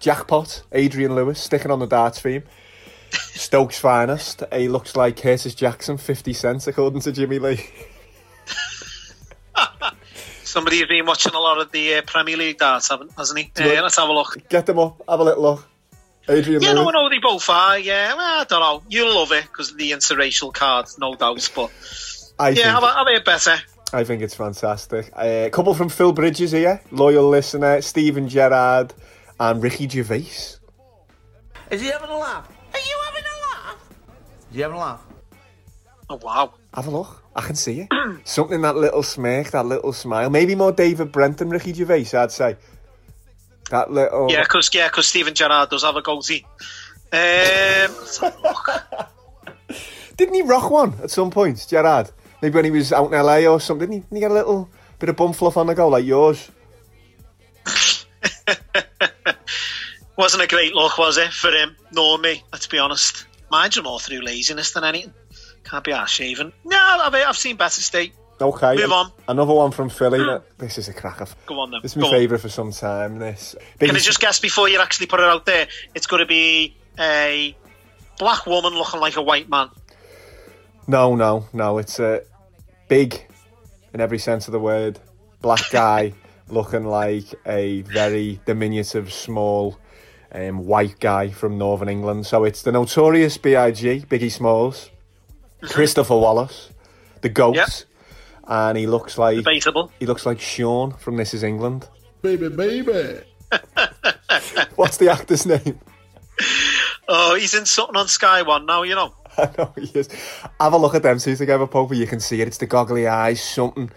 [0.00, 2.42] Jackpot, Adrian Lewis, sticking on the darts theme.
[3.10, 4.42] Stoke's finest.
[4.52, 7.64] He looks like Curtis Jackson, 50 cents, according to Jimmy Lee.
[10.42, 13.52] Somebody has been watching a lot of the uh, Premier League darts, haven't, hasn't he?
[13.56, 14.36] Uh, let's have a look.
[14.48, 15.68] Get them up, have a little look.
[16.30, 16.92] Adrian Yeah, Lewis.
[16.94, 17.78] no, no, they both are.
[17.78, 18.82] Yeah, well, I don't know.
[18.88, 21.50] You'll love it because of the interracial card, no doubt.
[21.54, 21.70] But
[22.38, 23.56] I, yeah, think, have, have it better.
[23.92, 25.10] I think it's fantastic.
[25.16, 28.94] Uh, a couple from Phil Bridges here, loyal listener, Steven Gerrard,
[29.38, 30.56] and Ricky Gervais.
[31.70, 32.48] Is he having a laugh?
[32.72, 33.76] Are you having a laugh?
[34.50, 35.02] Is he having a laugh?
[36.08, 36.54] Oh wow.
[36.74, 37.22] Have a look.
[37.34, 37.88] I can see it.
[38.24, 40.30] Something that little smirk, that little smile.
[40.30, 42.56] Maybe more David Brent than Ricky Gervais, I'd say.
[43.70, 44.30] That little.
[44.30, 46.44] Yeah, because yeah, cause Steven Gerrard does have a goatee.
[47.12, 47.18] Um,
[47.98, 48.68] let's have a look.
[50.16, 52.10] Didn't he rock one at some point, Gerrard?
[52.42, 53.88] Maybe when he was out in LA or something.
[53.88, 56.04] Didn't he, didn't he get a little bit of bum fluff on the go like
[56.04, 56.50] yours?
[60.16, 61.76] Wasn't a great look, was it, for him?
[61.92, 63.26] Nor me, let's be honest.
[63.50, 65.14] Mine's are more through laziness than anything.
[65.64, 66.52] Can't be arse shaven.
[66.64, 68.12] No, I've, I've seen better state.
[68.40, 68.76] Okay.
[68.76, 69.12] Move on.
[69.28, 70.18] Another one from Philly.
[70.18, 71.26] that- this is a cracker.
[71.46, 71.80] Go on then.
[71.82, 73.18] This is my favourite for some time.
[73.18, 73.54] This.
[73.78, 75.68] Can I just guess before you actually put it out there?
[75.94, 77.54] It's going to be a
[78.18, 79.68] black woman looking like a white man.
[80.86, 81.78] No, no, no.
[81.78, 82.22] It's a
[82.88, 83.26] big,
[83.94, 84.98] in every sense of the word,
[85.40, 86.12] black guy
[86.48, 89.78] looking like a very diminutive, small,
[90.32, 92.26] um, white guy from Northern England.
[92.26, 94.00] So it's the notorious B.I.G.
[94.08, 94.90] Biggie Smalls,
[95.62, 96.70] Christopher Wallace,
[97.20, 97.68] the Goat, Yep.
[98.50, 99.92] And he looks like Debatable.
[100.00, 101.88] he looks like Sean from This Is England.
[102.20, 103.20] Baby, baby.
[104.74, 105.78] What's the actor's name?
[107.08, 109.14] Oh, he's in something on Sky One now, you know.
[109.38, 110.08] I know he is.
[110.60, 111.94] Have a look at them two together, Pope.
[111.94, 112.48] You can see it.
[112.48, 113.90] It's the goggly eyes, something.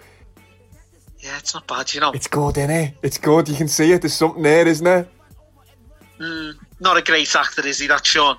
[1.19, 2.11] Yeah, it's not bad, you know.
[2.11, 2.93] It's good, innit?
[3.01, 3.49] It's good.
[3.49, 4.01] You can see it.
[4.01, 5.07] There's something there, isn't there?
[6.79, 8.37] Not a great actor, is he, that Sean?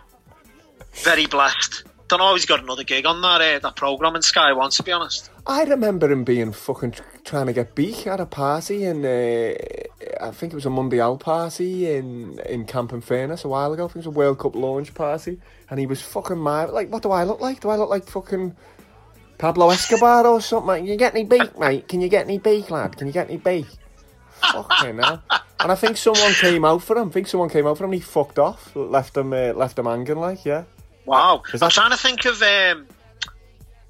[0.92, 1.84] Very blessed.
[2.08, 4.82] Don't know he's got another gig on that uh, that programme in Sky One, to
[4.82, 5.30] be honest.
[5.46, 9.54] I remember him being fucking trying to get beak at a party and uh,
[10.20, 13.72] I think it was a Monday out party in in Camp and Furnace a while
[13.72, 13.84] ago.
[13.84, 16.70] I think it was a World Cup launch party, and he was fucking mad.
[16.70, 17.60] Like, what do I look like?
[17.60, 18.56] Do I look like fucking
[19.36, 20.76] Pablo Escobar or something?
[20.76, 21.88] Can you get any beak, mate?
[21.88, 22.96] Can you get any beak, lad?
[22.96, 23.66] Can you get any beak?
[24.40, 25.22] Fucking hell.
[25.60, 27.08] And I think someone came out for him.
[27.08, 27.90] I think someone came out for him.
[27.92, 30.16] and He fucked off, left him, uh, left him hanging.
[30.16, 30.64] Like, yeah.
[31.06, 31.42] Wow.
[31.60, 32.86] I'm trying to think of um,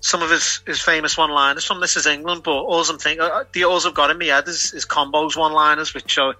[0.04, 3.22] some of his, his famous one liners from This Is England, but all I'm thinking,
[3.22, 6.34] uh, the alls I've got in my head is, is combos one liners, which uh,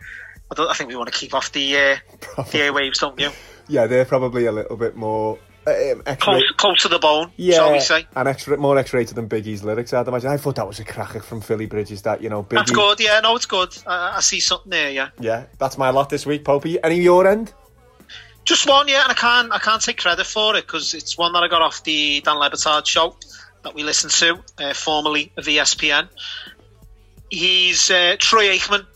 [0.55, 1.97] I, I think we want to keep off the, uh,
[2.37, 3.31] the airwaves, don't you?
[3.67, 7.73] Yeah, they're probably a little bit more um, Close, close to the bone, Yeah, shall
[7.73, 8.07] we say.
[8.15, 9.95] and extra, more X-rated than Biggie's lyrics.
[9.95, 10.29] I'd imagine.
[10.29, 12.03] I thought that was a cracker from Philly Bridges.
[12.03, 12.57] That you know, Biggie.
[12.57, 13.75] That's good, yeah, no, it's good.
[13.87, 15.09] I, I see something there, yeah.
[15.19, 16.77] Yeah, that's my lot this week, Popey.
[16.85, 17.55] Any your end?
[18.45, 21.33] Just one, yeah, and I can't I can't take credit for it because it's one
[21.33, 23.17] that I got off the Dan Le Batard show
[23.65, 26.09] that we listened to, uh, formerly of ESPN.
[27.31, 28.87] He's uh, Troy Aikman,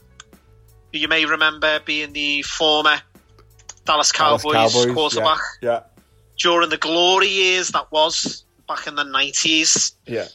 [0.92, 3.00] who you may remember being the former
[3.84, 5.80] Dallas Dallas Cowboys, quarterback Yeah,
[6.38, 9.92] during the glory years that was back in the nineties.
[10.06, 10.28] yeah,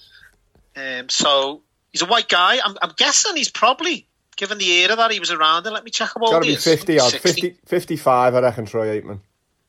[0.75, 2.57] Um, so he's a white guy.
[2.63, 5.65] I'm, I'm guessing he's probably given the era that he was around.
[5.67, 6.33] And let me check how yeah.
[6.35, 6.63] old he be is.
[6.63, 8.65] fifty odd, 50, 55, I reckon.
[8.65, 9.19] Troy Aikman.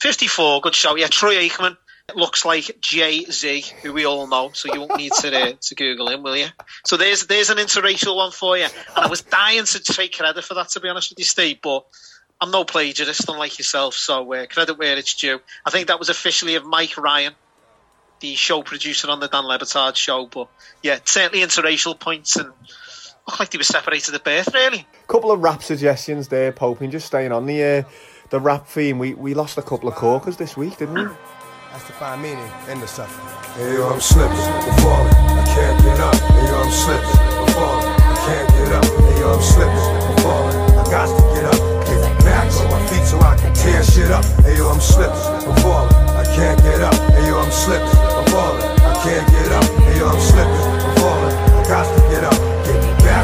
[0.01, 0.97] 54, good show.
[0.97, 1.77] Yeah, Troy Aikman
[2.15, 5.75] looks like Jay Z, who we all know, so you won't need to uh, to
[5.75, 6.49] Google him, will you?
[6.85, 8.65] So there's there's an interracial one for you.
[8.65, 11.59] And I was dying to take credit for that, to be honest with you, Steve,
[11.63, 11.87] but
[12.41, 15.41] I'm no plagiarist, unlike yourself, so uh, credit where it's due.
[15.65, 17.35] I think that was officially of Mike Ryan,
[18.21, 20.49] the show producer on the Dan Le Batard show, but
[20.83, 22.51] yeah, certainly interracial points and
[23.27, 24.87] looked like they were separated at birth, really.
[25.07, 26.91] Couple of rap suggestions there, Popey.
[26.91, 27.83] Just staying on the uh,
[28.31, 28.99] the rap theme.
[28.99, 31.07] We we lost a couple of corkers this week, didn't we?
[31.75, 33.27] That's to find meaning in the suffering.
[33.59, 36.15] Hey, yo, I'm slipping, I'm falling, I can't get up.
[36.15, 38.85] Hey, yo, I'm slipping, I'm falling, I can't get up.
[38.95, 41.59] Hey, yo, I'm slipping, I'm falling, I got to get up.
[41.83, 44.25] Get back on my feet so I can tear shit up.
[44.47, 46.95] Hey yo, I'm slipping, I'm falling, I can't get up.
[46.95, 49.65] Hey yo, I'm slipping, I'm falling, I can't get up.
[49.83, 52.54] Hey yo, I'm slipping, I'm falling, I got to get up.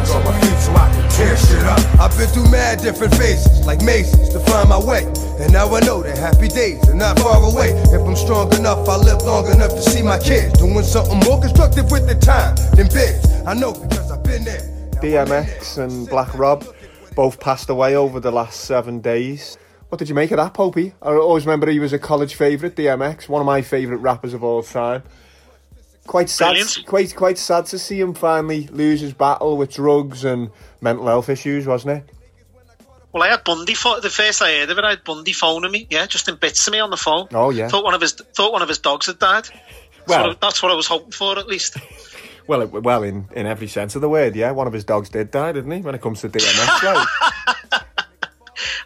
[0.00, 2.00] Back on my feet so I can tear shit up.
[2.00, 5.04] I've been through mad different phases, like mazes, to find my way.
[5.38, 7.70] And now I know that happy days are not far away.
[7.92, 11.38] If I'm strong enough, I'll live long enough to see my kids doing something more
[11.38, 13.42] constructive with the time than bigs.
[13.46, 14.60] I know because I've been there.
[15.02, 16.64] DMX and Black Rob
[17.14, 19.58] both passed away over the last seven days.
[19.90, 20.94] What did you make of that, Popey?
[21.02, 24.42] I always remember he was a college favourite, DMX, one of my favourite rappers of
[24.42, 25.02] all time.
[26.10, 26.86] Quite sad, Brilliant.
[26.86, 31.28] quite quite sad to see him finally lose his battle with drugs and mental health
[31.28, 32.10] issues, wasn't it?
[33.12, 33.74] Well, I had Bundy.
[33.74, 35.86] Pho- the first I heard of it, I had Bundy phoning me.
[35.88, 37.28] Yeah, just in bits to me on the phone.
[37.32, 37.68] Oh, yeah.
[37.68, 39.48] Thought one of his thought one of his dogs had died.
[40.08, 41.76] Well- I- that's what I was hoping for, at least.
[42.48, 44.50] Well, it, well, in, in every sense of the word, yeah.
[44.50, 45.82] One of his dogs did die, didn't he?
[45.82, 47.06] When it comes to right?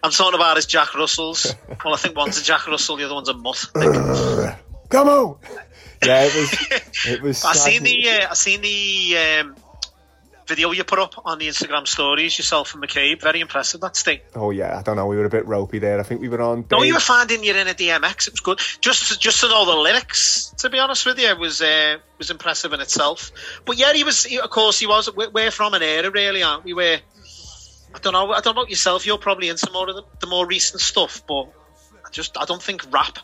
[0.02, 1.54] I'm talking about his Jack Russells.
[1.82, 3.64] well, I think one's a Jack Russell, the other one's a mutt.
[4.90, 5.38] Come on.
[6.06, 6.82] Yeah, it was.
[7.06, 7.44] It was.
[7.44, 9.56] I seen the uh, I seen the um,
[10.46, 13.20] video you put up on the Instagram stories yourself and McCabe.
[13.20, 13.80] Very impressive.
[13.82, 14.20] That sting.
[14.34, 15.06] Oh yeah, I don't know.
[15.06, 16.00] We were a bit ropey there.
[16.00, 16.64] I think we were on.
[16.70, 18.28] No, day- you were finding you're in a DMX.
[18.28, 18.60] It was good.
[18.80, 20.54] Just to, just to know the lyrics.
[20.58, 23.30] To be honest with you, it was uh, was impressive in itself.
[23.66, 24.24] But yeah, he was.
[24.24, 25.10] He, of course, he was.
[25.14, 26.72] We're from an era, really, aren't we?
[26.74, 27.00] Where
[27.94, 28.32] I don't know.
[28.32, 29.06] I don't know about yourself.
[29.06, 31.44] You're probably into more of the, the more recent stuff, but
[32.06, 33.18] I just I don't think rap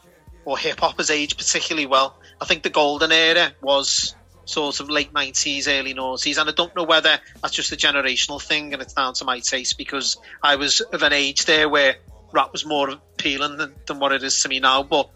[0.44, 2.16] or hip hop has aged particularly well.
[2.40, 6.74] I think the golden era was sort of late nineties, early noughties, and I don't
[6.74, 10.57] know whether that's just a generational thing and it's down to my taste because I
[10.57, 11.96] was of an age there where
[12.33, 14.83] rap was more appealing than, than what it is to me now.
[14.83, 15.11] But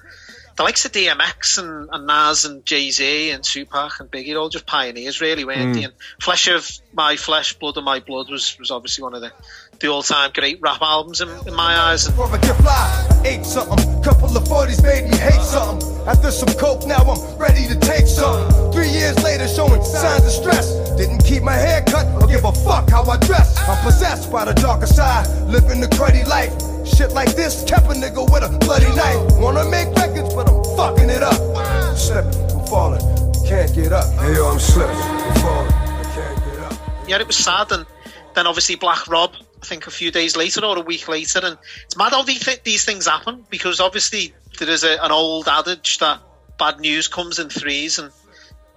[0.57, 4.49] the likes of DMX and, and Nas and Jay Z and Tupac and Biggie, all
[4.49, 5.81] just pioneers, really, weren't they?
[5.81, 5.85] Mm.
[5.87, 9.33] And Flesh of My Flesh, Blood of My Blood was, was obviously one of the,
[9.81, 12.07] the all time great rap albums in, in my eyes.
[12.07, 13.79] And Before I get fly, ate something.
[14.03, 15.89] Couple of 40s made me hate something.
[16.07, 18.73] After some coke, now I'm ready to take something.
[18.73, 20.73] Three years later, showing signs of stress.
[20.97, 23.59] Didn't keep my hair cut or give a fuck how I dress.
[23.69, 26.53] I'm possessed by the darker side, living the cruddy life.
[26.87, 29.39] Shit like this kept a nigga with a bloody knife.
[29.39, 31.41] Wanna make records, but I'm fucking it up.
[31.57, 33.01] I'm slipping, I'm falling,
[33.47, 34.05] can't get up.
[34.21, 37.09] Hey yo, I'm slipping, I'm falling, I can't get up.
[37.09, 37.73] yeah, it was sad.
[37.73, 37.87] And
[38.35, 39.33] then obviously Black Rob,
[39.65, 41.41] I think a few days later or a week later.
[41.43, 45.49] And it's mad how these, these things happen because obviously there is a, an old
[45.49, 46.21] adage that
[46.59, 47.99] bad news comes in threes.
[47.99, 48.13] And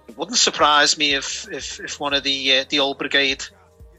[0.08, 3.44] it wouldn't surprise me if, if, if one of the uh, the old brigade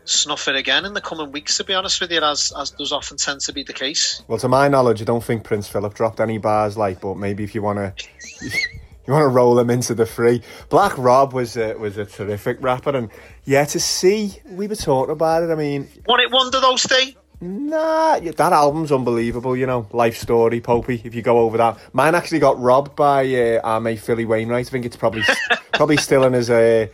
[0.06, 2.92] snuff it again in the coming weeks, to be honest with you, as, as does
[2.92, 4.24] often tend to be the case.
[4.28, 7.44] Well, to my knowledge, I don't think Prince Philip dropped any bars like, but maybe
[7.44, 8.08] if you want to.
[9.08, 10.44] You want to roll him into the free.
[10.70, 13.10] Black Rob was a, was a terrific rapper, and
[13.50, 15.50] yeah, to see we were talking about it.
[15.50, 17.16] I mean, One it wonder though, Steve.
[17.42, 19.88] Nah, that album's unbelievable, you know.
[19.92, 21.80] Life story, Popey, if you go over that.
[21.92, 24.68] Mine actually got robbed by uh, our mate Philly Wainwright.
[24.68, 25.24] I think it's probably
[25.74, 26.86] probably still in his uh,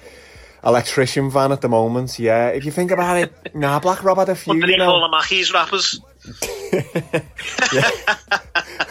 [0.64, 2.18] electrician van at the moment.
[2.20, 5.02] Yeah, if you think about it, nah, Black Rob had a few, What you know.
[5.02, 6.00] them, Mackies rappers?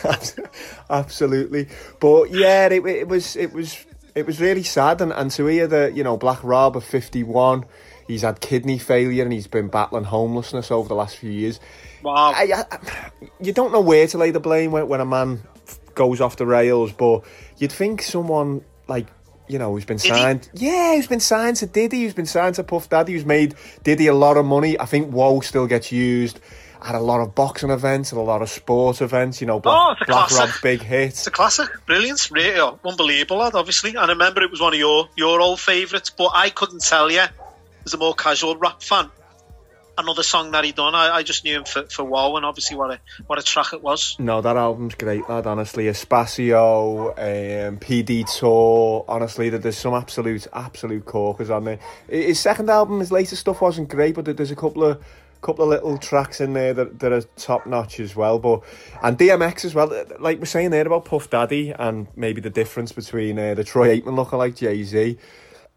[0.90, 1.68] Absolutely.
[1.98, 5.66] But yeah, it, it was it was it was really sad and, and to hear
[5.66, 7.64] that, you know, Black Rob of 51,
[8.06, 11.58] he's had kidney failure and he's been battling homelessness over the last few years.
[12.02, 12.32] Wow.
[12.34, 15.42] I, I, you don't know where to lay the blame when, when a man
[15.94, 17.24] goes off the rails, but
[17.58, 19.06] you'd think someone like
[19.46, 20.08] you know who's been Diddy?
[20.08, 23.54] signed, yeah, who's been signed to Diddy, who's been signed to Puff Daddy, who's made
[23.82, 24.78] Diddy a lot of money.
[24.78, 26.40] I think Whoa still gets used
[26.84, 29.40] at a lot of boxing events and a lot of sports events.
[29.40, 30.46] You know, Black, Oh, it's a Black classic.
[30.48, 31.18] Rob's big hits.
[31.20, 33.90] It's a classic, brilliant, really, oh, unbelievable, lad, obviously.
[33.90, 37.10] And I remember it was one of your your old favourites, but I couldn't tell
[37.10, 37.24] you,
[37.84, 39.10] as a more casual rap fan,
[39.96, 40.94] another song that he done.
[40.94, 43.72] I, I just knew him for, for WoW and obviously what a what a track
[43.72, 44.16] it was.
[44.18, 45.46] No, that album's great, lad.
[45.46, 47.10] Honestly, Espacio,
[47.68, 49.04] um, PD Tour.
[49.08, 51.78] Honestly, there- there's some absolute, absolute corkers on there.
[52.08, 55.02] His second album, his latest stuff wasn't great, but there's a couple of,
[55.44, 58.38] couple of little tracks in there that, that are top notch as well.
[58.38, 58.62] But
[59.02, 59.92] and DMX as well.
[60.18, 64.00] Like we're saying there about Puff Daddy and maybe the difference between uh, the Troy
[64.00, 65.18] Aikman lookalike Jay Z.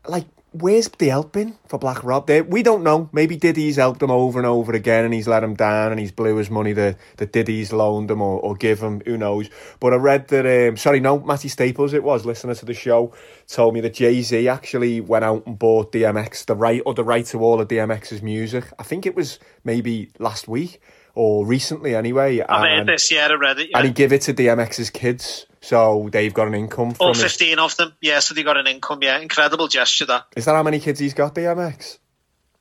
[0.08, 0.26] Like
[0.62, 2.28] where's the help been for Black Rob?
[2.28, 3.10] There, we don't know.
[3.12, 6.12] Maybe Diddy's helped him over and over again, and he's let him down, and he's
[6.12, 9.02] blew his money that that Diddy's loaned him or, or give him.
[9.06, 9.50] Who knows?
[9.80, 10.70] But I read that.
[10.70, 11.94] Um, sorry, no, Matty Staples.
[11.94, 13.14] It was listener to the show
[13.48, 17.04] told me that Jay Z actually went out and bought DMX the right or the
[17.04, 18.66] right to all of DMX's music.
[18.78, 20.82] I think it was maybe last week
[21.16, 22.42] or recently anyway.
[22.42, 23.70] I've heard this, yeah, I read it.
[23.72, 23.80] Yeah.
[23.80, 27.18] and he gave it to DMX's kids, so they've got an income from All it.
[27.18, 29.20] 15 of them, yeah, so they got an income, yeah.
[29.20, 30.28] Incredible gesture, that.
[30.34, 31.98] Is that how many kids he's got, DMX?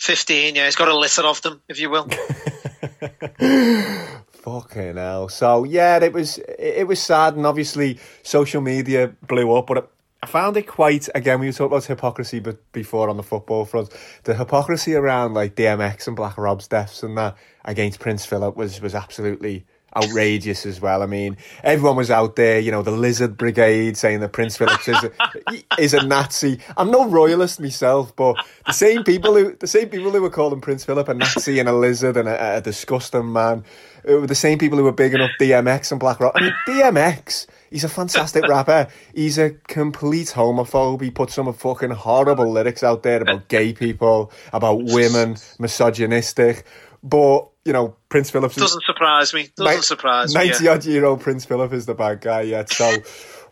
[0.01, 2.09] 15, yeah, he's got a litter of them, if you will.
[4.33, 5.29] Fucking hell.
[5.29, 9.69] So yeah, it was it was sad, and obviously social media blew up.
[9.69, 9.89] But
[10.21, 11.39] I found it quite again.
[11.39, 13.91] We were talking about hypocrisy, but before on the football front,
[14.25, 18.81] the hypocrisy around like DMX and Black Rob's deaths and that against Prince Philip was
[18.81, 19.65] was absolutely
[19.97, 21.03] outrageous as well.
[21.03, 24.87] I mean, everyone was out there, you know, the Lizard Brigade saying that Prince Philip
[24.87, 26.61] is a, is a Nazi.
[26.77, 28.37] I'm no royalist myself, but
[28.67, 31.69] the same people who the same people who were calling Prince Philip a Nazi and
[31.69, 33.65] a lizard and a, a disgusting man,
[34.07, 36.33] were the same people who were bigging up DMX and Black Rob.
[36.35, 37.47] I mean, DMX.
[37.71, 38.89] He's a fantastic rapper.
[39.15, 41.03] He's a complete homophobe.
[41.03, 46.65] He put some fucking horrible lyrics out there about gay people, about women, misogynistic.
[47.03, 49.49] But you know, Prince Philip doesn't surprise me.
[49.57, 50.47] Doesn't ni- surprise me.
[50.49, 52.71] Ninety odd year old Prince Philip is the bad guy yet.
[52.73, 52.97] So,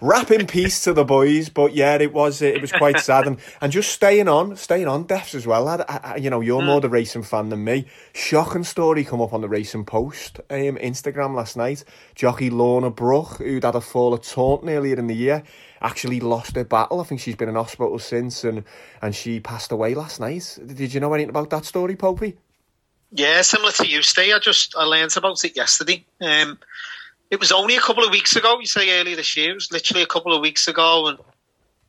[0.00, 1.48] wrap in peace to the boys.
[1.48, 5.04] But yeah, it was it was quite sad and, and just staying on, staying on
[5.04, 5.66] deaths as well.
[5.68, 6.66] I, I, you know, you're Mm.
[6.66, 7.86] more the racing fan than me.
[8.14, 11.84] Shocking story come up on the Racing Post um, Instagram last night.
[12.14, 15.42] Jockey Lorna Brooke, who'd had a fall at Taunton earlier in the year,
[15.82, 17.00] actually lost her battle.
[17.00, 18.64] I think she's been in hospital since, and
[19.02, 20.58] and she passed away last night.
[20.64, 22.36] Did you know anything about that story, Popey?
[23.16, 24.34] Yeah, similar to you, Steve.
[24.34, 26.04] I just I learned about it yesterday.
[26.20, 26.58] Um,
[27.30, 28.58] it was only a couple of weeks ago.
[28.58, 29.52] You say earlier this year.
[29.52, 31.18] It was literally a couple of weeks ago, and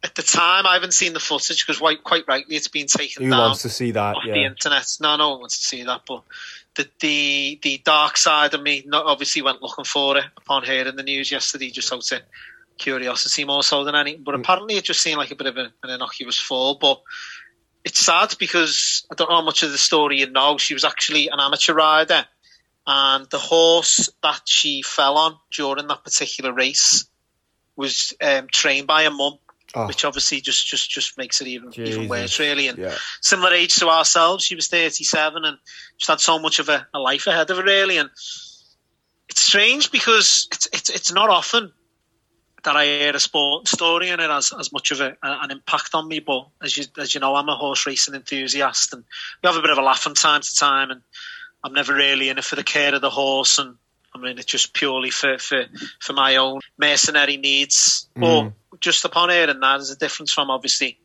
[0.04, 3.24] at the time I haven't seen the footage because quite quite rightly it's been taken
[3.24, 4.18] Who down wants to see that?
[4.18, 4.34] off Yeah.
[4.36, 4.86] the internet.
[5.02, 6.02] No, no one wants to see that.
[6.08, 6.22] But
[6.76, 10.96] the the the dark side of me not obviously went looking for it upon hearing
[10.96, 12.22] the news yesterday, just out of
[12.78, 14.22] curiosity more so than anything.
[14.22, 14.26] Mm.
[14.26, 16.76] But apparently it just seemed like a bit of a, an innocuous fall.
[16.76, 17.02] But
[17.86, 20.58] it's sad because I don't know how much of the story you know.
[20.58, 22.26] She was actually an amateur rider,
[22.86, 27.06] and the horse that she fell on during that particular race
[27.76, 29.38] was um, trained by a mum.
[29.78, 29.88] Oh.
[29.88, 32.70] Which obviously just, just, just makes it even even worse, really.
[32.70, 32.96] And Yeah.
[33.22, 35.58] similar age to ourselves, she was thirty seven, and
[35.98, 37.98] she had so much of a, a life ahead of her, really.
[37.98, 38.10] And
[39.28, 41.74] it's strange because it's it's, it's not often
[42.66, 45.92] that I hear a sport story and it has as much of a, an impact
[45.94, 46.20] on me.
[46.20, 49.04] But as you as you know, I'm a horse racing enthusiast, and
[49.42, 50.92] we have a bit of a laugh from time to time.
[50.92, 51.02] And
[51.64, 53.76] I'm never really in it for the care of the horse, and
[54.14, 55.66] I mean it's just purely for for,
[56.00, 58.08] for my own mercenary needs.
[58.16, 58.54] Mm.
[58.72, 61.00] But just upon hearing that, there's a difference from obviously.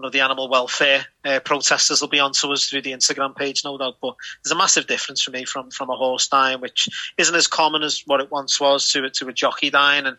[0.00, 3.64] You know, the animal welfare uh, protesters will be onto us through the Instagram page,
[3.66, 3.96] no doubt.
[4.00, 6.88] But there's a massive difference for me from from a horse dying, which
[7.18, 10.06] isn't as common as what it once was, to a, to a jockey dying.
[10.06, 10.16] And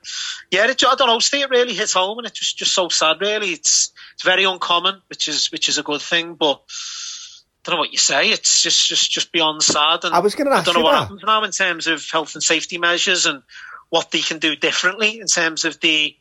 [0.51, 2.89] yeah, it, I don't know, Steve, it really hits home, and it's just just so
[2.89, 3.21] sad.
[3.21, 6.35] Really, it's it's very uncommon, which is which is a good thing.
[6.35, 8.29] But I don't know what you say.
[8.29, 10.03] It's just just just beyond sad.
[10.03, 11.01] And I was gonna ask I don't know you what that.
[11.01, 13.41] happens now in terms of health and safety measures and
[13.89, 16.15] what they can do differently in terms of the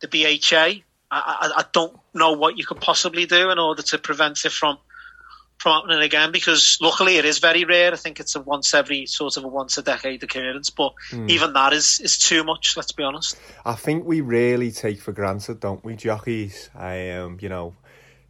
[0.00, 0.84] the BHA.
[1.14, 4.52] I, I, I don't know what you could possibly do in order to prevent it
[4.52, 4.78] from
[5.58, 7.92] from happening again because luckily it is very rare.
[7.92, 11.30] I think it's a once every sort of a once a decade occurrence, but Hmm.
[11.30, 12.76] even that is is too much.
[12.76, 13.38] Let's be honest.
[13.64, 16.68] I think we really take for granted, don't we, jockeys?
[16.74, 17.74] I um, you know,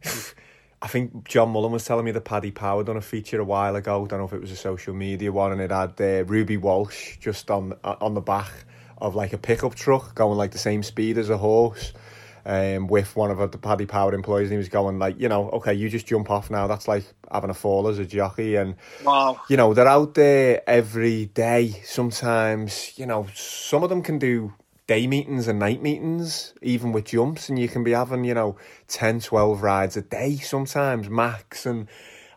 [0.81, 3.75] I think John Mullen was telling me that Paddy Power done a feature a while
[3.75, 4.03] ago.
[4.03, 6.57] I Don't know if it was a social media one, and it had uh, Ruby
[6.57, 8.51] Walsh just on uh, on the back
[8.99, 11.93] of like a pickup truck going like the same speed as a horse.
[12.45, 15.49] Um, with one of the Paddy Power employees, and he was going like, you know,
[15.51, 16.67] okay, you just jump off now.
[16.67, 19.39] That's like having a fall as a jockey, and Wow.
[19.47, 21.81] you know, they're out there every day.
[21.85, 24.53] Sometimes, you know, some of them can do
[24.87, 28.57] day meetings and night meetings, even with jumps, and you can be having, you know,
[28.89, 31.65] 10, 12 rides a day sometimes, max.
[31.65, 31.87] And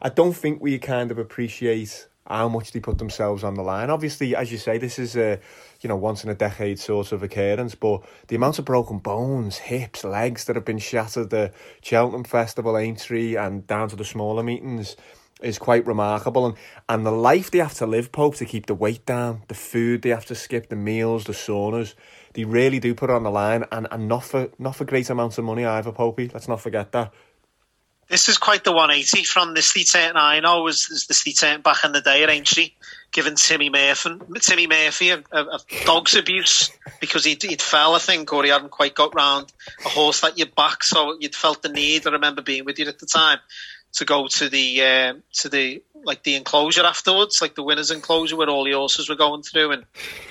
[0.01, 3.91] I don't think we kind of appreciate how much they put themselves on the line.
[3.91, 5.39] Obviously, as you say, this is a,
[5.87, 9.59] you know, once in a decade sort of occurrence, but the amount of broken bones,
[9.59, 14.43] hips, legs that have been shattered, the Cheltenham Festival, Aintree, and down to the smaller
[14.43, 14.97] meetings
[15.41, 16.45] is quite remarkable.
[16.45, 16.57] And,
[16.89, 20.03] and the life they have to live, Pope, to keep the weight down, the food
[20.03, 21.95] they have to skip, the meals, the saunas,
[22.33, 25.09] they really do put it on the line, and, and not for not for great
[25.09, 26.35] amounts of money either, Popey.
[26.35, 27.15] Let's not forget that.
[28.09, 31.63] This is quite the 180 from the Sleet Turton I know was, was the Sleet
[31.63, 32.71] back in the day at Aintree,
[33.11, 37.99] giving Timmy Murphy, Timmy Murphy a, a, a dog's abuse because he'd, he'd fell, I
[37.99, 39.53] think, or he hadn't quite got round
[39.85, 42.07] a horse that you'd back, so you'd felt the need.
[42.07, 43.39] I remember being with you at the time
[43.97, 48.37] to go to the uh, to the like the enclosure afterwards, like the winners' enclosure
[48.37, 49.73] where all the horses were going through.
[49.73, 49.85] And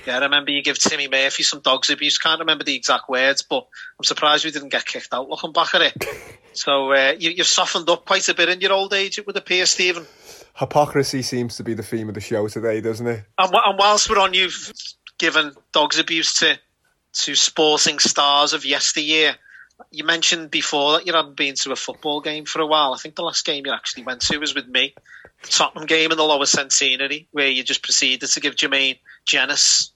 [0.07, 2.17] yeah, I remember you give Timmy Murphy some dog's abuse.
[2.17, 3.67] Can't remember the exact words, but
[3.99, 6.05] I'm surprised we didn't get kicked out looking back at it.
[6.57, 9.35] So uh, you, you've softened up quite a bit in your old age, it would
[9.35, 10.07] appear, Stephen.
[10.53, 13.25] Hypocrisy seems to be the theme of the show today, doesn't it?
[13.37, 14.71] And, and whilst we're on, you've
[15.17, 16.57] given dogs abuse to
[17.15, 19.35] to sporting stars of yesteryear.
[19.95, 22.93] You mentioned before that you hadn't been to a football game for a while.
[22.93, 24.93] I think the last game you actually went to was with me,
[25.41, 29.91] the Tottenham game in the lower centenary, where you just proceeded to give Jermaine Jenas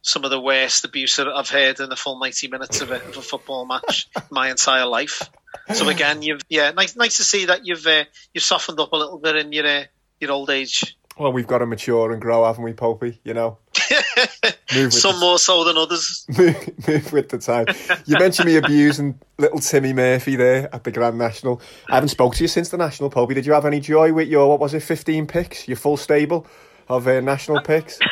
[0.00, 2.96] some of the worst abuse that I've heard in the full 90 minutes of a,
[2.96, 5.30] of a football match in my entire life.
[5.74, 8.96] So again, you've yeah, nice nice to see that you've uh, you've softened up a
[8.96, 9.84] little bit in your uh,
[10.18, 10.96] your old age.
[11.18, 13.18] Well, we've got to mature and grow, haven't we, Popey?
[13.22, 13.58] You know,
[14.90, 16.24] Some the- more so than others.
[16.38, 17.66] move, move with the time.
[18.06, 21.60] You mentioned me abusing little Timmy Murphy there at the Grand National.
[21.90, 23.34] I haven't spoke to you since the National, Popey.
[23.34, 25.68] Did you have any joy with your, what was it, 15 picks?
[25.68, 26.46] Your full stable
[26.88, 27.98] of uh, national picks?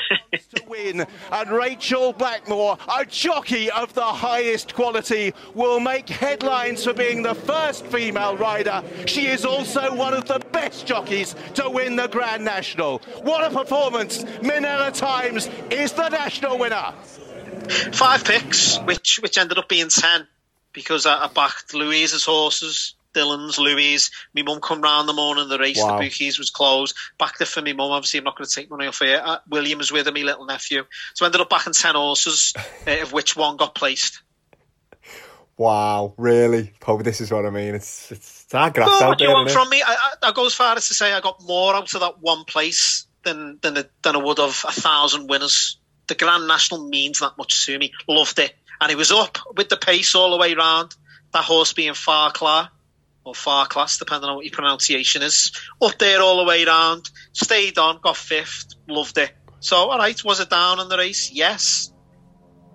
[0.71, 1.07] win.
[1.33, 7.35] And Rachel Blackmore, a jockey of the highest quality, will make headlines for being the
[7.35, 8.83] first female rider.
[9.07, 12.99] She is also one of the best jockeys to win the Grand National.
[13.23, 14.25] What a performance!
[14.41, 16.95] Minella Times is the national winner.
[17.93, 20.27] Five picks, which which ended up being ten
[20.73, 22.95] because I, I backed Louise's horses.
[23.15, 24.11] Dylan's, Louise.
[24.35, 25.99] My mum come round the morning, the race, Wow.
[25.99, 26.97] the bookies was closed.
[27.19, 27.91] Back there for my mum.
[27.93, 29.21] Obviously, I'm not going to take money off here.
[29.25, 30.85] Uh, William was with her, my little nephew.
[31.15, 32.55] So I ended up backing 10 horses,
[32.87, 34.23] uh, of which one got placed.
[35.57, 36.73] Wow, really?
[36.81, 37.75] Popey, this is what I mean.
[37.75, 39.83] It's, it's, it's graft Well, out you want from me?
[39.83, 39.93] I,
[40.23, 42.45] I, I go as far as to say I got more out of that one
[42.45, 45.77] place than than, than I would of a thousand winners.
[46.07, 47.93] The Grand National means that much to me.
[48.09, 50.95] Loved it, and he was up with the pace all the way round.
[51.33, 52.71] That horse being Farclar
[53.25, 55.53] or far class, depending on what your pronunciation is,
[55.83, 57.11] up there all the way round.
[57.33, 59.33] Stayed on, got fifth, loved it.
[59.61, 61.31] So, all right, was it down in the race?
[61.31, 61.93] Yes.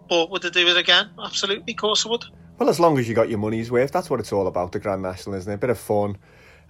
[0.08, 1.10] But would I do it again?
[1.24, 2.26] Absolutely, of course I would.
[2.60, 4.80] Well, as long as you got your money's worth, that's what it's all about, the
[4.80, 5.56] Grand National, isn't it?
[5.56, 6.18] A bit of fun.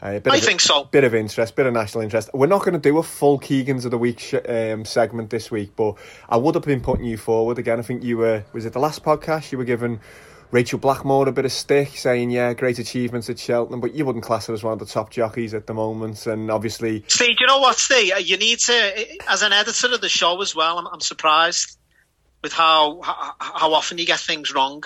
[0.02, 0.86] Uh, bit I of, think so.
[0.86, 2.30] Bit of interest, bit of national interest.
[2.34, 5.50] We're not going to do a full Keegans of the Week sh- um, segment this
[5.50, 5.96] week, but
[6.28, 7.80] I would have been putting you forward again.
[7.80, 9.52] I think you were, was it the last podcast?
[9.52, 10.02] You were giving
[10.56, 14.24] Rachel Blackmore a bit of stick, saying, yeah, great achievements at Cheltenham, but you wouldn't
[14.24, 16.26] class her as one of the top jockeys at the moment.
[16.28, 18.14] And obviously, Steve, do you know what, Steve?
[18.14, 21.78] Uh, You need to, as an editor of the show as well, I'm, I'm surprised
[22.42, 24.82] with how, how often you get things wrong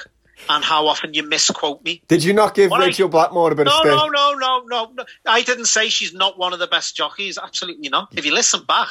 [0.50, 2.02] and how often you misquote me.
[2.08, 3.92] did you not give What I- Rachel Blackmore a bit of No, stick?
[3.92, 5.06] no, no, no, no, no.
[5.28, 7.38] I didn't say she's not one of the best jockeys.
[7.38, 8.08] Absolutely not.
[8.18, 8.90] If you listen back,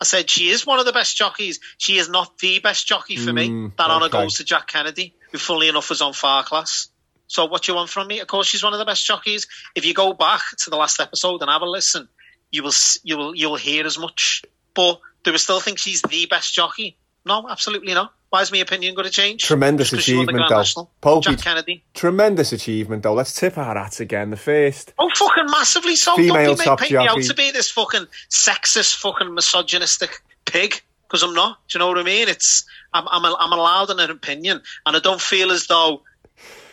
[0.00, 1.58] I said she is one of the best jockeys.
[1.76, 3.48] She is not the best jockey for me.
[3.48, 6.88] Mm, That honour goes to Jack Kennedy, who, funnily enough, was on far class.
[7.26, 8.20] So, what do you want from me?
[8.20, 9.48] Of course, she's one of the best jockeys.
[9.74, 12.08] If you go back to the last episode and have a listen,
[12.50, 12.72] you will
[13.02, 14.42] you will you will hear as much.
[14.72, 16.96] But do we still think she's the best jockey?
[17.24, 18.12] No, absolutely not.
[18.30, 19.42] Why is my opinion going to change?
[19.42, 20.58] Tremendous Just 'cause the achievement, though.
[20.58, 20.90] National.
[21.22, 21.82] Jack Kennedy.
[21.94, 23.14] Tremendous achievement, though.
[23.14, 24.30] Let's tip our hats again.
[24.30, 26.14] The first Oh, fucking massively so.
[26.16, 30.82] Female Don't top paint me out to be this fucking sexist, fucking misogynistic pig.
[31.06, 31.58] Because I'm not.
[31.68, 32.28] Do you know what I mean?
[32.28, 36.02] It's I'm I'm, I'm allowed an opinion, and I don't feel as though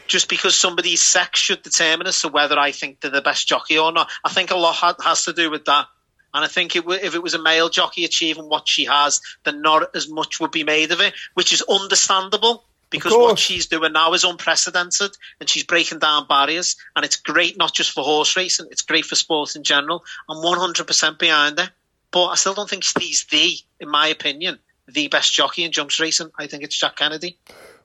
[0.08, 3.78] just because somebody's sex should determine as to whether I think they're the best jockey
[3.78, 4.10] or not.
[4.26, 5.88] I think a lot ha- has to do with that.
[6.36, 9.22] And I think it w- if it was a male jockey achieving what she has,
[9.46, 13.68] then not as much would be made of it, which is understandable because what she's
[13.68, 16.76] doing now is unprecedented and she's breaking down barriers.
[16.94, 20.04] And it's great not just for horse racing, it's great for sports in general.
[20.30, 21.70] I'm 100% behind her.
[22.12, 24.60] But I still don't think she's the, in my opinion,
[24.90, 26.32] the best jockey in jumps racing.
[26.38, 27.38] I think it's Jack Kennedy.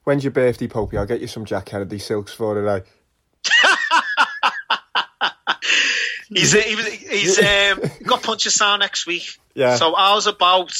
[0.02, 0.98] When's your birthday, Popey?
[0.98, 2.86] I'll get you some Jack Kennedy silks for it.
[6.30, 9.38] He's he was, he's um, got Punchestown next week.
[9.54, 9.76] Yeah.
[9.76, 10.72] So ours about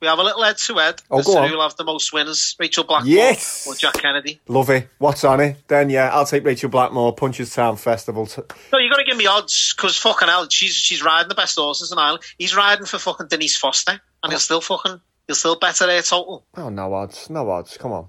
[0.00, 1.02] we have a little head to head.
[1.10, 1.48] Oh, as go to on.
[1.50, 3.66] who'll have the most winners: Rachel Blackmore Yes.
[3.68, 4.40] or Jack Kennedy.
[4.48, 4.88] Love it.
[4.96, 5.58] What's on it?
[5.68, 8.24] Then, yeah, I'll take Rachel Blackmore, Punchestown Festival.
[8.26, 8.40] T-
[8.72, 11.56] No, you got to give me odds because fucking hell, she's she's riding the best
[11.58, 12.22] horses in Ireland.
[12.38, 16.46] He's riding for fucking Denise Foster, and he'll still fucking he'll still better their total.
[16.56, 17.28] oh, no odds.
[17.28, 17.76] No odds.
[17.76, 18.08] Come on.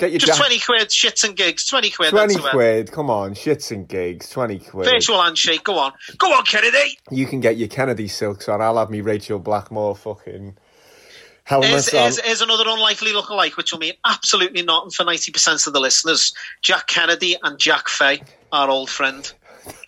[0.00, 1.66] Get your Just Jack- twenty quid, shits and gigs.
[1.66, 2.10] Twenty quid.
[2.10, 2.90] 20 that's quid.
[2.90, 3.34] Come on.
[3.34, 4.30] Shits and gigs.
[4.30, 4.88] 20 quid.
[4.88, 5.62] Virtual handshake.
[5.62, 6.98] Go on, go on, Kennedy.
[7.10, 8.62] You can get your Kennedy silks on.
[8.62, 10.56] I'll have me Rachel Blackmore fucking
[11.50, 11.62] on.
[11.62, 16.32] here's, here's another unlikely lookalike, which will mean absolutely nothing for 90% of the listeners.
[16.62, 18.22] Jack Kennedy and Jack Fay,
[18.52, 19.30] our old friend.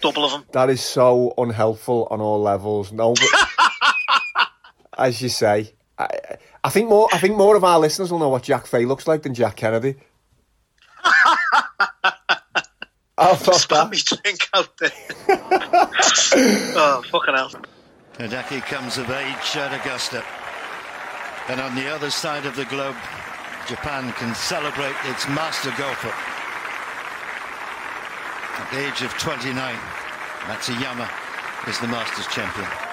[0.02, 0.44] Double of them.
[0.52, 2.92] That is so unhelpful on all levels.
[2.92, 4.48] No, but
[4.98, 6.08] as you say, I,
[6.64, 7.08] I think more.
[7.12, 9.56] I think more of our listeners will know what Jack Fay looks like than Jack
[9.56, 9.96] Kennedy.
[13.18, 13.90] I'll stop that.
[13.90, 14.90] me drink out there.
[16.76, 17.52] oh, fucking hell.
[18.14, 20.24] Hideki comes of age at Augusta.
[21.48, 22.96] And on the other side of the globe,
[23.68, 26.12] Japan can celebrate its master golfer.
[28.58, 29.54] At the age of 29,
[30.46, 31.08] Matsuyama
[31.68, 32.91] is the Masters champion.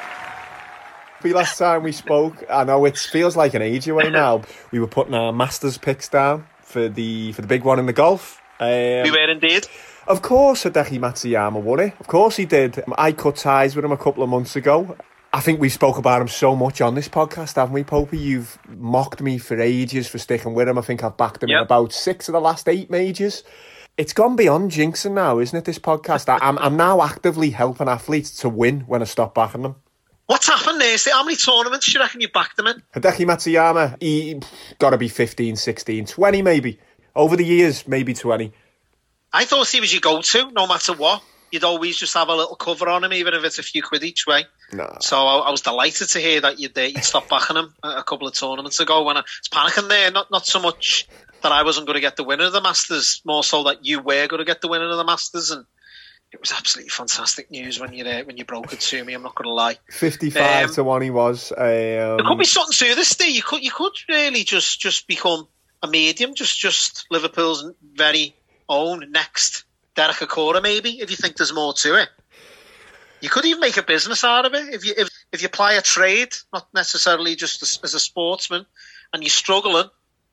[1.22, 4.44] The last time we spoke, I know it feels like an age away now.
[4.72, 7.94] We were putting our Masters picks down for the for the big one in the
[7.94, 8.42] golf.
[8.60, 9.68] Um, we were indeed.
[10.08, 11.94] Of course, Hideki Matsuyama won it.
[12.00, 12.82] Of course he did.
[12.98, 14.96] I cut ties with him a couple of months ago.
[15.34, 18.20] I think we spoke about him so much on this podcast, haven't we, Popey?
[18.20, 20.78] You've mocked me for ages for sticking with him.
[20.78, 23.44] I think I've backed him in about six of the last eight majors.
[23.98, 26.30] It's gone beyond jinxing now, isn't it, this podcast?
[26.30, 29.76] I, I'm, I'm now actively helping athletes to win when I stop backing them.
[30.30, 30.96] What's happened there?
[31.12, 32.84] How many tournaments do you reckon you backed them in?
[32.94, 34.40] Hideki Matsuyama, he
[34.78, 36.78] got to be 15, 16, 20 maybe.
[37.16, 38.54] Over the years, maybe 20.
[39.34, 41.24] I thought he was your go-to, no matter what.
[41.50, 44.04] You'd always just have a little cover on him, even if it's a few quid
[44.04, 44.46] each way.
[44.72, 44.98] No.
[45.00, 47.90] So I, I was delighted to hear that you'd, uh, you'd stopped backing him a,
[47.90, 49.02] a couple of tournaments ago.
[49.02, 51.08] When I was panicking there, not not so much
[51.42, 54.00] that I wasn't going to get the winner of the Masters, more so that you
[54.00, 55.66] were going to get the winner of the Masters, and
[56.32, 59.14] it was absolutely fantastic news when you uh, when you broke it to me.
[59.14, 59.78] I'm not going to lie.
[59.92, 61.52] 55 Um, to 1 he was.
[61.58, 63.10] There Um, could be something to this.
[63.10, 63.36] Steve.
[63.36, 65.48] You could you could really just just become
[65.82, 67.66] a medium, just just Liverpool's
[67.96, 68.36] very
[68.68, 69.64] own next
[69.96, 72.10] Derek Acorah, maybe if you think there's more to it.
[73.22, 75.74] You could even make a business out of it if you if, if you apply
[75.74, 78.66] a trade, not necessarily just as, as a sportsman,
[79.14, 79.90] and you're struggling.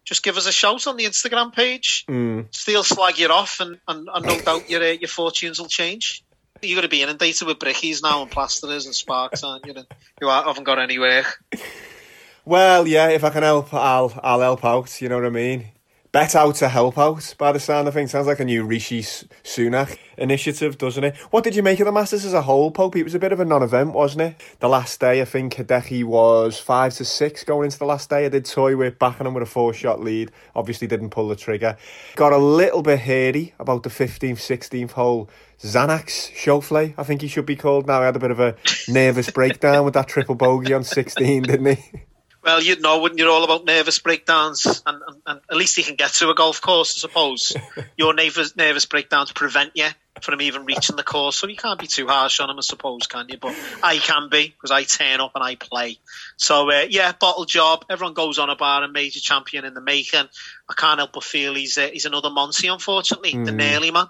[0.06, 2.04] Just give us a shout on the Instagram page.
[2.08, 2.46] Mm.
[2.54, 6.22] Still slag you off, and, and, and no doubt your uh, your fortunes will change.
[6.62, 9.74] You're going to be inundated with brickies now and plasterers and sparks, aren't you?
[9.74, 9.86] And
[10.22, 11.42] you haven't got any work.
[12.44, 15.02] Well, yeah, if I can help, I'll I'll help out.
[15.02, 15.66] You know what I mean?
[16.16, 17.34] Bet out to help out.
[17.36, 21.14] By the sound of things, sounds like a new Rishi Sunak initiative, doesn't it?
[21.30, 22.96] What did you make of the Masters as a whole, Pope?
[22.96, 24.40] It was a bit of a non-event, wasn't it?
[24.60, 28.24] The last day, I think Hideki was five to six going into the last day.
[28.24, 30.32] I did toy with backing him with a four-shot lead.
[30.54, 31.76] Obviously, didn't pull the trigger.
[32.14, 35.28] Got a little bit hairy about the fifteenth, sixteenth hole.
[35.60, 38.00] Xanax Schauffele, I think he should be called now.
[38.00, 38.56] He had a bit of a
[38.88, 42.00] nervous breakdown with that triple bogey on 16, didn't he?
[42.46, 45.82] Well, you'd know, wouldn't you, all about nervous breakdowns, and, and, and at least he
[45.82, 47.56] can get to a golf course, I suppose.
[47.96, 49.88] Your nervous, nervous breakdowns prevent you
[50.22, 53.08] from even reaching the course, so you can't be too harsh on him, I suppose,
[53.08, 53.38] can you?
[53.38, 55.98] But I can be, because I turn up and I play.
[56.36, 57.84] So, uh, yeah, bottle job.
[57.90, 60.28] Everyone goes on about a major champion in the making.
[60.70, 64.06] I can't help but feel he's uh, he's another Monty, unfortunately, the nearly man,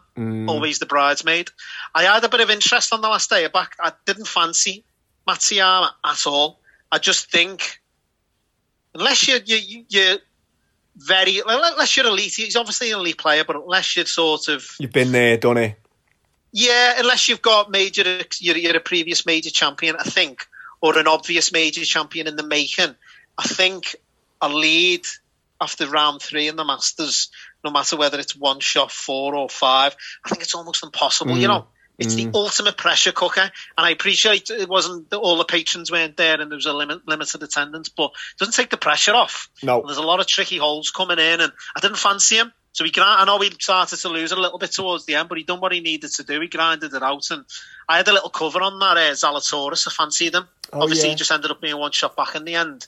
[0.46, 1.48] always the bridesmaid.
[1.94, 3.48] I had a bit of interest on the last day.
[3.48, 4.84] Back, I didn't fancy
[5.26, 6.60] Matsuyama at all.
[6.92, 7.80] I just think
[8.98, 10.18] unless you're you, you, you're
[10.96, 14.92] very unless you're elite, he's obviously an elite player, but unless you're sort of You've
[14.92, 15.78] been there, done it.
[16.52, 20.46] yeah, unless you've got major, you're, you're a previous major champion, I think,
[20.80, 22.94] or an obvious major champion in the making.
[23.36, 23.96] I think
[24.40, 25.06] a lead
[25.60, 27.30] after round three in the Masters,
[27.64, 31.36] no matter whether it's one shot, four or five, I think it's almost impossible.
[31.36, 31.50] You mm.
[31.50, 31.66] know,
[31.98, 33.50] it's the ultimate pressure cooker, and
[33.86, 37.42] I appreciate it wasn't all the patrons weren't there and there was a limit limited
[37.42, 39.48] attendance, but it doesn't take the pressure off.
[39.62, 39.82] No.
[39.84, 42.52] There's a lot of tricky holes coming in, and I didn't fancy him.
[42.72, 45.30] So he grind, I know he started to lose a little bit towards the end,
[45.30, 46.38] but he done what he needed to do.
[46.42, 47.46] He grinded it out, and
[47.88, 49.88] I had a little cover on that uh, Zalatoris.
[49.88, 50.46] I fancied him.
[50.74, 51.12] Oh, Obviously, yeah.
[51.12, 52.86] he just ended up being one shot back in the end.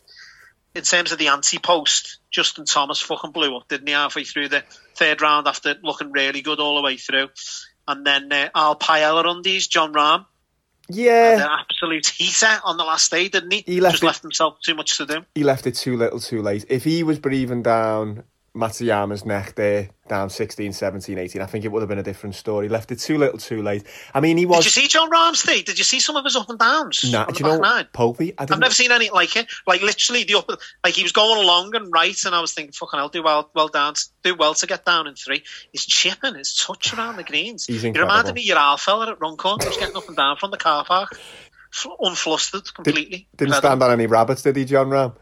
[0.74, 4.62] In terms of the anti-post, Justin Thomas fucking blew up, didn't he, halfway through the
[4.94, 7.30] third round after looking really good all the way through.
[7.88, 10.26] And then uh, Al Paella undies, Jon Rahm,
[10.90, 13.64] Yeah, the absolute heater on the last day, didn't he?
[13.66, 15.24] He left just it- left himself too much to do.
[15.34, 16.64] he left it too little too late.
[16.68, 18.24] If he was breathing down
[18.58, 22.34] Matsuyama's neck there, down 16, 17, 18, I think it would have been a different
[22.34, 22.68] story.
[22.68, 23.86] Left it too little too late.
[24.12, 24.58] I mean, he was.
[24.58, 25.62] Did you see Jon Rahm's day?
[25.62, 27.10] Did you see some of his up and downs?
[27.10, 27.86] Nah, do you know, nine?
[27.94, 29.46] Popey, I I've never seen anything like it.
[29.66, 30.50] Like literally the up,
[30.84, 33.48] like he was going along and right, and I was thinking, "Fucking, I'll do well,
[33.54, 33.94] well down,
[34.24, 35.44] do well to get down in three.
[35.70, 37.66] He's chipping, his touch around the greens.
[37.66, 38.12] He's he incredible.
[38.12, 40.50] reminded me of your Al fella at Runcorn, who was getting up and down from
[40.50, 41.16] the car park,
[42.00, 43.28] unflustered completely.
[43.36, 45.14] Didn't stand on any rabbits, did he, Jon Rahm?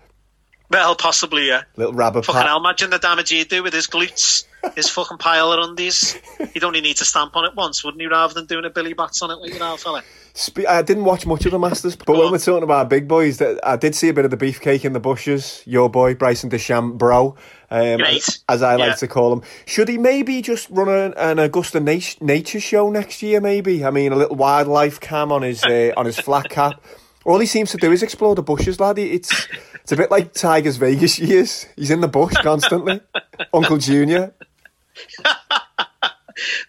[0.68, 1.62] Well, possibly, yeah.
[1.76, 4.44] Little rabbit Fucking hell, imagine the damage he'd do with his glutes,
[4.74, 6.18] his fucking pile of undies.
[6.54, 8.92] He'd only need to stamp on it once, wouldn't he, rather than doing a Billy
[8.92, 10.02] Bats on it like your Al fella?
[10.34, 12.32] Spe- I didn't watch much of the Masters, but when on.
[12.32, 14.92] we're talking about big boys, that I did see a bit of the beefcake in
[14.92, 15.62] the bushes.
[15.66, 17.36] Your boy Bryson DeChambeau,
[17.70, 18.00] um,
[18.48, 18.94] as I like Yeah.
[18.96, 19.42] to call him.
[19.66, 23.40] Should he maybe just run an, an Augusta nat- nature show next year?
[23.40, 26.82] Maybe I mean a little wildlife cam on his uh, on his flat cap.
[27.24, 29.12] All he seems to do is explore the bushes, laddie.
[29.12, 29.48] It's
[29.86, 31.64] it's a bit like Tiger's Vegas years.
[31.76, 33.00] He's in the bush constantly.
[33.54, 34.34] Uncle Junior.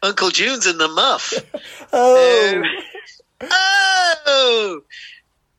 [0.03, 1.34] Uncle June's in the muff.
[1.91, 2.61] Oh,
[3.41, 3.49] um,
[4.28, 4.82] Oh,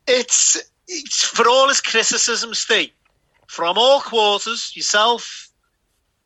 [0.06, 2.92] it's, it's for all his criticism, Steve,
[3.48, 5.48] from all quarters, yourself,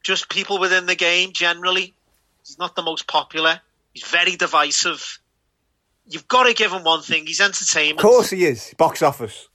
[0.03, 1.95] just people within the game generally.
[2.47, 3.59] He's not the most popular.
[3.95, 5.19] He's very divisive.
[6.07, 7.27] You've got to give him one thing.
[7.27, 8.01] He's entertainment.
[8.01, 8.75] of course he is.
[8.77, 9.49] Box office.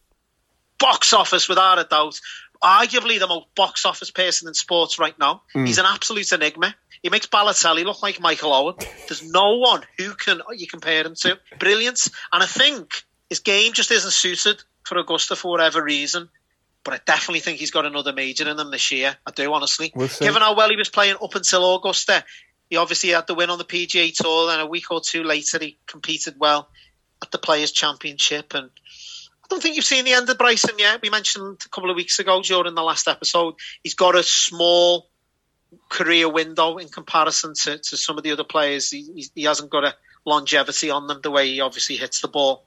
[0.80, 2.20] Box office, without a doubt.
[2.64, 5.44] Arguably the most box office person in sports right now.
[5.54, 5.66] Hmm.
[5.66, 6.76] He's an absolute enigma.
[7.04, 8.76] He makes Balotelli look like Michael Owen.
[9.08, 11.40] There's no one who can you compare him to.
[11.60, 12.08] Brilliant.
[12.34, 16.30] And I think his game just isn't suited for Augusta for whatever reason.
[16.84, 19.16] But I definitely think he's got another major in him this year.
[19.26, 19.92] I do, honestly.
[19.94, 20.08] We'll.
[20.08, 22.24] Given how well he was playing up until Augusta,
[22.70, 24.48] he obviously had the win on the PGA Tour.
[24.48, 26.70] Then a week or two later, he competed well
[27.22, 28.54] at the Players' Championship.
[28.54, 28.70] And
[29.48, 31.02] I don't think you've seen the end of Bryson yet.
[31.02, 35.08] We mentioned a couple of weeks ago during the last episode, he's got a small
[35.88, 38.92] career window in comparison to, to some of the other players.
[38.92, 39.96] He, he, hasn't got a
[40.26, 42.66] longevity on them the way he obviously hits the ball.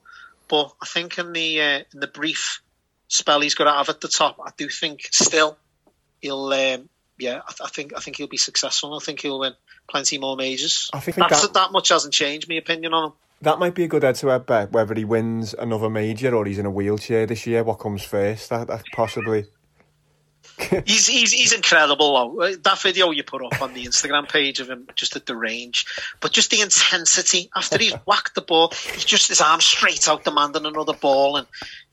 [0.48, 2.62] But I think in the uh, in the brief
[3.08, 5.58] spell he's got to have at the top, I do think still
[6.20, 6.46] he'll.
[6.46, 8.96] Um, yeah, I, I think I think he'll be successful.
[8.96, 9.52] I think he'll win
[9.88, 10.90] plenty more majors.
[10.92, 13.12] I think That's that- that much hasn't changed my opinion on him.
[13.42, 16.44] That might be a good head to head bet, whether he wins another major or
[16.44, 17.64] he's in a wheelchair this year.
[17.64, 18.50] What comes first?
[18.50, 19.46] That, that possibly.
[20.86, 22.40] He's he's he's incredible though.
[22.42, 25.34] Uh, That video you put up on the Instagram page of him just at the
[25.36, 25.86] range,
[26.20, 30.24] but just the intensity after he's whacked the ball, he's just his arm straight out
[30.24, 31.46] demanding another ball, and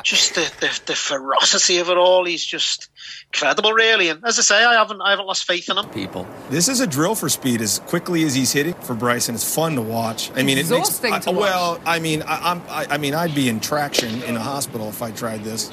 [0.03, 2.25] just the, the the ferocity of it all.
[2.25, 2.89] He's just
[3.33, 4.09] incredible, really.
[4.09, 5.89] And as I say, I haven't I haven't lost faith in him.
[5.89, 6.27] people.
[6.49, 7.61] This is a drill for speed.
[7.61, 10.29] As quickly as he's hitting for Bryson, it's fun to watch.
[10.35, 11.25] I mean, Exhausting it makes.
[11.25, 11.41] to I- watch.
[11.41, 12.61] Well, I mean, I, I'm.
[12.69, 15.71] I, I mean, I'd be in traction in a hospital if I tried this,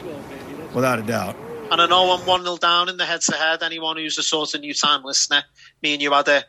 [0.72, 1.36] without a doubt.
[1.75, 3.64] And I know I'm 1 0 down in the head to head.
[3.64, 5.43] Anyone who's a sort of new time listener,
[5.83, 6.45] me and you had a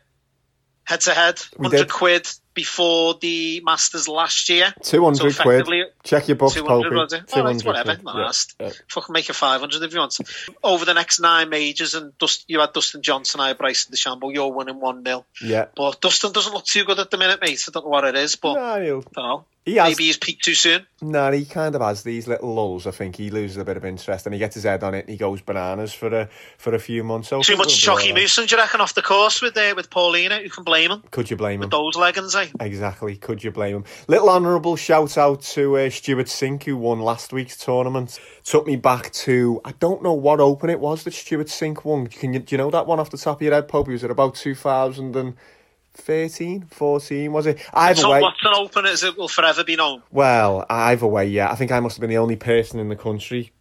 [0.84, 1.92] head to head, We 100 did.
[1.92, 4.74] quid before the Masters last year.
[4.82, 5.68] 200 So quid.
[6.04, 6.96] Check your books, 200 Popey.
[6.96, 7.36] was it?
[7.36, 7.96] All right, 200 whatever.
[7.96, 8.06] quid.
[8.06, 8.56] Last.
[8.60, 8.72] Yeah.
[8.90, 10.18] Fucking make it 500 if you want.
[10.64, 14.34] Over the next nine majors, and Dust, you had Dustin Johnson, I had Bryson DeChambeau,
[14.34, 15.26] you're winning 1 0.
[15.44, 15.66] Yeah.
[15.76, 17.64] But Dustin doesn't look too good at the minute, mate.
[17.68, 19.46] I don't know what it is, but Nah, he'll, I don't know.
[19.66, 20.86] he has, Maybe he's peaked too soon.
[21.02, 22.88] nah, he kind of has these little lulls.
[22.88, 25.00] I think he loses a bit of interest and he gets his head on it
[25.02, 27.30] and he goes bananas for a for a few months.
[27.30, 28.14] So Too much Chucky.
[28.14, 30.40] Mooson, do you reckon, off the course with uh, with Paulina?
[30.42, 31.04] Who can blame him?
[31.12, 31.70] Could you blame him?
[31.70, 32.66] Those leggings, eh?
[32.66, 33.16] Exactly.
[33.18, 33.86] Could you blame him?
[34.08, 38.20] Little honourable shout out to uh, Stewart Cink, who won last week's tournament.
[38.44, 42.08] Took me back to I don't know what Open it was that Stewart Cink won.
[42.08, 43.88] Can you do you know that one off the top of your head, Pope?
[43.88, 47.32] Was it about 2013, 14?
[47.32, 47.60] Was it?
[47.74, 50.02] Either So way, Watson Open as it will forever be known.
[50.12, 51.52] well, either way, yeah.
[51.52, 53.52] I think I must have been the only person in the country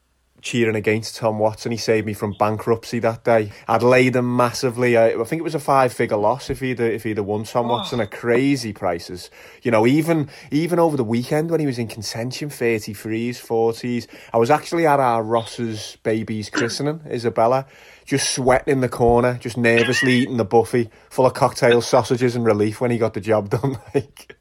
[0.44, 1.72] cheering against Tom Watson.
[1.72, 3.50] He saved me from bankruptcy that day.
[3.66, 4.96] I'd laid him massively.
[4.96, 7.66] I, I think it was a five-figure loss if he'd if he'd have won Tom
[7.66, 7.70] oh.
[7.70, 9.30] Watson at crazy prices.
[9.62, 14.06] You know, even even over the weekend when he was in contention, thirty threes, forties.
[14.32, 17.66] I was actually at our Ross's baby's christening, Isabella.
[18.04, 22.44] Just sweating in the corner, just nervously eating the buffet, full of cocktail sausages and
[22.44, 23.78] relief when he got the job done.
[23.94, 24.36] Like,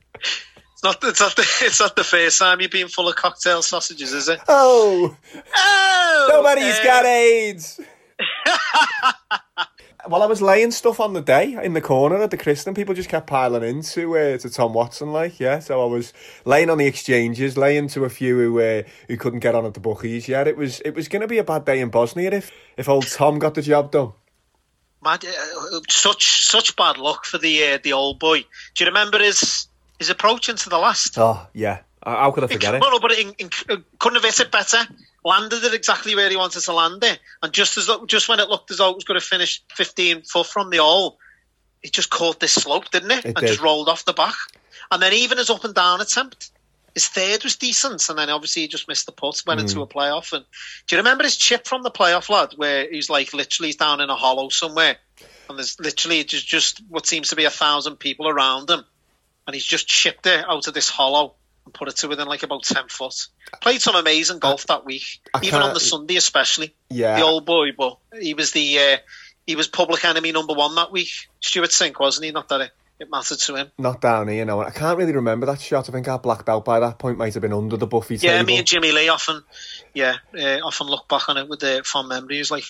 [0.83, 4.13] not, it's, not the, it's not the first time you've been full of cocktail sausages,
[4.13, 4.39] is it?
[4.47, 5.15] oh,
[5.55, 6.27] Oh!
[6.31, 7.79] Nobody's uh, got AIDS.
[10.09, 12.75] well, I was laying stuff on the day in the corner at the christening.
[12.75, 15.59] People just kept piling into uh, to Tom Watson, like yeah.
[15.59, 16.13] So I was
[16.45, 19.73] laying on the exchanges, laying to a few who uh, who couldn't get on at
[19.73, 20.47] the bookies yet.
[20.47, 23.07] It was it was going to be a bad day in Bosnia if if old
[23.07, 24.13] Tom got the job done.
[25.03, 28.45] Mad, uh, such such bad luck for the uh, the old boy.
[28.75, 29.67] Do you remember his
[30.03, 31.17] his approach into the last?
[31.17, 32.79] Oh yeah, how could I forget it?
[32.79, 34.79] No, no, but in, in, uh, couldn't have hit it better.
[35.25, 38.49] Landed it exactly where he wanted to land it, and just as just when it
[38.49, 41.17] looked as though it was going to finish 15 foot from the hole,
[41.81, 43.19] it just caught this slope, didn't it?
[43.19, 43.47] It and did.
[43.47, 44.35] just rolled off the back.
[44.91, 46.51] And then even his up and down attempt,
[46.93, 49.87] his third was decent, and then obviously he just missed the putt, went into a
[49.87, 50.33] playoff.
[50.33, 50.43] And
[50.87, 54.09] do you remember his chip from the playoff, lad, where he's like literally down in
[54.09, 54.97] a hollow somewhere,
[55.49, 58.83] and there's literally just just what seems to be a thousand people around him,
[59.47, 61.33] and he's just chipped it out of this hollow
[61.65, 63.27] and put it to within like about ten foot.
[63.61, 66.73] Played some amazing golf that week, I even on the Sunday especially.
[66.89, 67.15] Yeah.
[67.17, 68.97] the old boy, but he was the uh,
[69.45, 71.09] he was public enemy number one that week.
[71.39, 72.31] Stewart Cink, wasn't he?
[72.31, 73.71] Not that it, it mattered to him.
[73.77, 74.61] Not down here, no.
[74.61, 75.89] I can't really remember that shot.
[75.89, 78.37] I think our black belt by that point might have been under the Buffy Yeah,
[78.37, 78.45] table.
[78.45, 79.43] me and Jimmy Lee often,
[79.93, 82.49] yeah, uh, often look back on it with uh, fond memories.
[82.51, 82.63] Like,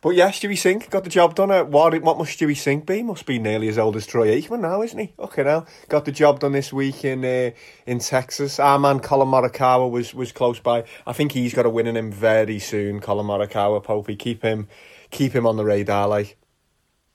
[0.00, 1.50] But yeah, Stewie Cink got the job done.
[1.50, 3.02] At what, what must Stewie Cink be?
[3.02, 5.12] Must be nearly as old as Troy Aikman now, isn't he?
[5.18, 7.50] Okay, now got the job done this week in uh,
[7.86, 8.60] in Texas.
[8.60, 10.84] Our man Collin Morikawa was was close by.
[11.06, 13.00] I think he's got a win in him very soon.
[13.00, 14.68] Collin Morikawa, Popey, keep him
[15.10, 16.06] keep him on the radar.
[16.06, 16.36] Like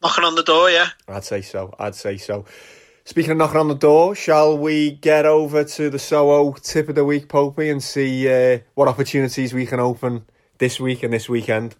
[0.01, 0.89] knocking on the door, yeah.
[1.07, 1.73] I'd say so.
[1.79, 2.45] I'd say so.
[3.05, 6.95] Speaking of knocking on the door, shall we get over to the Soho tip of
[6.95, 10.25] the week, Popey, and see uh, what opportunities we can open
[10.57, 11.75] this week and this weekend?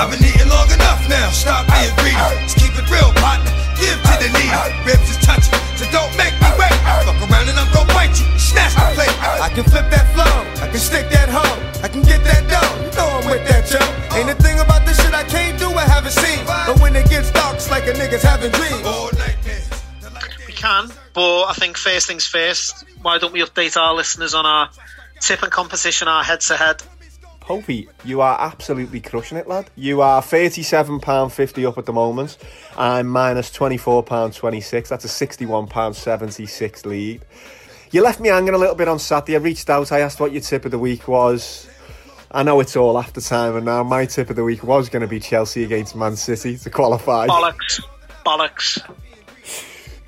[0.00, 1.28] I've been eating long enough now.
[1.28, 2.16] Stop being greedy.
[2.16, 3.52] Let's keep it real, partner.
[3.76, 4.48] Give to the needy.
[4.88, 6.72] Ribs is touching, so don't make me wait.
[7.04, 9.12] Fuck around and I'm gon' bite you, snatch the plate.
[9.20, 12.72] I can flip that flow, I can stick that hoe, I can get that dough.
[12.80, 13.80] You know I'm with that, yo.
[14.16, 16.44] Ain't a thing about this shit I can't do, I haven't seen.
[16.46, 18.80] But when it gets dark, it's like a nigga's having dreams.
[20.46, 22.84] We can, but I think first things first.
[23.02, 24.70] Why don't we update our listeners on our
[25.20, 26.82] tipping competition, our head to head?
[27.40, 29.70] Popey, you are absolutely crushing it, lad.
[29.74, 32.38] You are £37.50 up at the moment.
[32.76, 34.88] I'm minus £24.26.
[34.88, 37.24] That's a £61.76 lead.
[37.90, 39.36] You left me hanging a little bit on Saturday.
[39.36, 41.68] I reached out, I asked what your tip of the week was.
[42.30, 45.02] I know it's all after time, and now my tip of the week was going
[45.02, 47.26] to be Chelsea against Man City to qualify.
[47.26, 47.80] Bollocks.
[48.24, 48.78] Bollocks.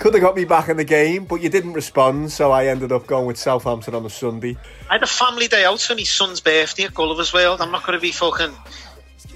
[0.03, 2.91] Could have got me back in the game, but you didn't respond, so I ended
[2.91, 4.57] up going with Southampton on the Sunday.
[4.91, 7.61] I had a family day out for my son's birthday at Gulliver's World.
[7.61, 8.51] I'm not going to be fucking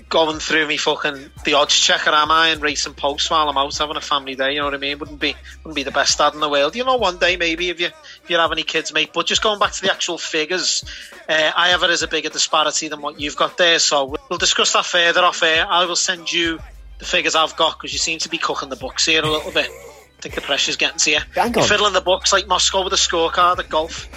[0.08, 3.78] going through me fucking the odds checker, am I, and racing posts while I'm out
[3.78, 4.54] having a family day.
[4.54, 4.98] You know what I mean?
[4.98, 6.74] Wouldn't be wouldn't be the best dad in the world.
[6.74, 7.86] You know, one day maybe if you
[8.24, 9.10] if you have any kids, mate.
[9.14, 10.82] But just going back to the actual figures,
[11.28, 13.78] uh, I have it as a bigger disparity than what you've got there.
[13.78, 15.64] So we'll- we'll discuss that further off air.
[15.70, 16.58] I will send you
[16.98, 19.52] the figures I've got because you seem to be cooking the books here a little
[19.52, 19.70] bit.
[20.16, 21.20] I think the pressure's getting to you.
[21.34, 21.68] Hang You're on.
[21.68, 24.08] fiddling the books like Moscow with a scorecard at golf.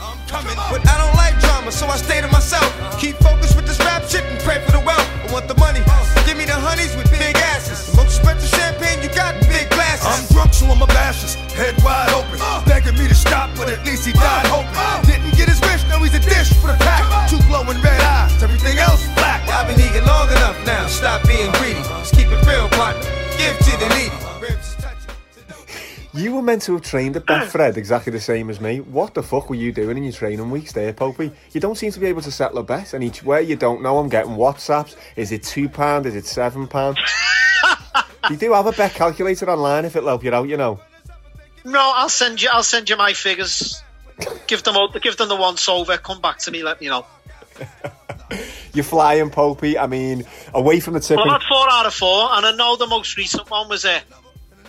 [0.00, 2.70] I'm coming, but I don't like drama, so I stay to myself.
[3.00, 5.04] Keep focused with this rap shit and pray for the wealth.
[5.28, 5.82] I want the money.
[6.24, 7.90] Give me the honeys with big asses.
[7.90, 10.06] The most expensive champagne you got big glasses.
[10.06, 12.38] I'm drunk, so I'm abashed, head wide open.
[12.40, 12.64] Uh.
[12.64, 14.62] Begging me to stop, but at least he died uh.
[14.62, 14.78] hoping.
[14.78, 15.02] Uh.
[15.10, 17.28] Didn't get his wish, now he's a dish for the pack.
[17.28, 19.42] Two glowing red eyes, everything else black.
[19.50, 20.86] I've been eating long enough now.
[20.86, 21.82] Stop being greedy.
[22.00, 23.04] Just keep it real, partner.
[23.36, 24.14] Give to the needy.
[26.12, 26.24] Ribs is touching.
[26.24, 28.80] You were meant to have trained at Betfred exactly the same as me.
[28.80, 31.32] What the fuck were you doing in your training weeks there, Popey?
[31.52, 33.82] You don't seem to be able to settle a bet, and each way you don't
[33.82, 33.98] know.
[33.98, 34.96] I'm getting WhatsApps.
[35.16, 36.06] Is it two pound?
[36.06, 36.98] Is it seven pound?
[38.30, 40.80] you do have a bet calculator online if it'll help you out, you know.
[41.64, 42.48] No, I'll send you.
[42.52, 43.82] I'll send you my figures.
[44.46, 44.88] give them all.
[44.88, 45.96] Give them the once over.
[45.98, 46.62] Come back to me.
[46.62, 47.06] Let me know.
[48.72, 49.76] You're flying, Popey.
[49.76, 51.24] I mean, away from the tipping.
[51.24, 53.84] Well, I had four out of four, and I know the most recent one was
[53.84, 54.02] it.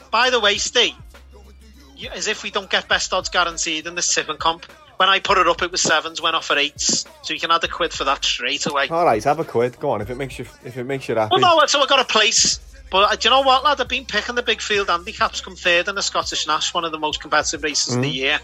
[0.09, 0.95] By the way, Steve,
[2.09, 4.65] as if we don't get best odds guaranteed in this tipping comp.
[4.97, 7.49] When I put it up, it was sevens, went off at eights, so you can
[7.49, 8.87] add a quid for that straight away.
[8.89, 9.79] All right, have a quid.
[9.79, 11.37] Go on, if it makes you if it makes you happy.
[11.39, 12.59] Well, no, so I got a place.
[12.91, 13.79] But uh, do you know what, lad?
[13.79, 16.91] I've been picking the big field handicaps come third in the Scottish Nash, one of
[16.91, 18.39] the most competitive races of the year.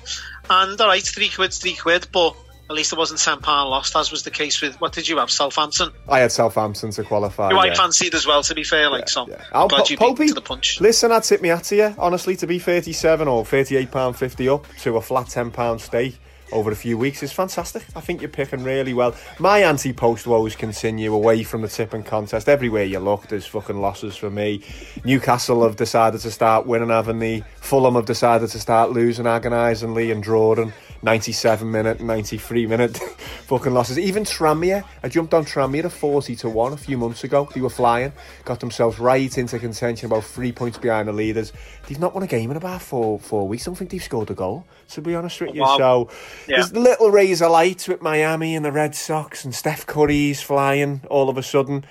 [0.50, 2.36] And all right, three quid's three quid, but
[2.70, 5.18] at least it wasn't ten pound lost, as was the case with what did you
[5.18, 5.90] have, Southampton?
[6.10, 7.50] I had Southampton to qualify.
[7.52, 8.90] Who I fancied as well, to be fair.
[8.90, 9.36] Like so, Yeah.
[9.52, 10.82] I'm I'll glad po- you beat to the punch.
[10.82, 14.68] Listen, I'd tip me to you, honestly, to be 37 or 38 pound 50 up
[14.82, 16.20] to a flat 10 pound stake
[16.54, 17.84] over a few weeks is fantastic.
[17.94, 19.14] I think you're picking really well.
[19.38, 22.48] My anti-post woes continue away from the tipping contest.
[22.48, 24.62] Everywhere you look, there's fucking losses for me.
[25.04, 27.44] Newcastle have decided to start winning, haven't they?
[27.60, 30.72] Fulham have decided to start losing agonisingly and drawing.
[31.04, 32.98] 97 minute, 93 minute
[33.48, 34.00] fucking losses.
[34.00, 37.48] Even Tranmere, I jumped on Tranmere at 40 to 1 a few months ago.
[37.54, 38.14] They were flying,
[38.46, 41.54] got themselves right into contention, about three points behind the leaders.
[41.88, 43.68] They've not won a game in about four four weeks.
[43.68, 45.62] I don't think they've scored a goal, to be honest with you.
[45.62, 45.78] Wow.
[45.78, 46.10] So
[46.48, 46.58] Yeah.
[46.58, 51.02] there's little rays of light with Miami and the Red Sox and Steph Curry's flying
[51.10, 51.86] all of a sudden.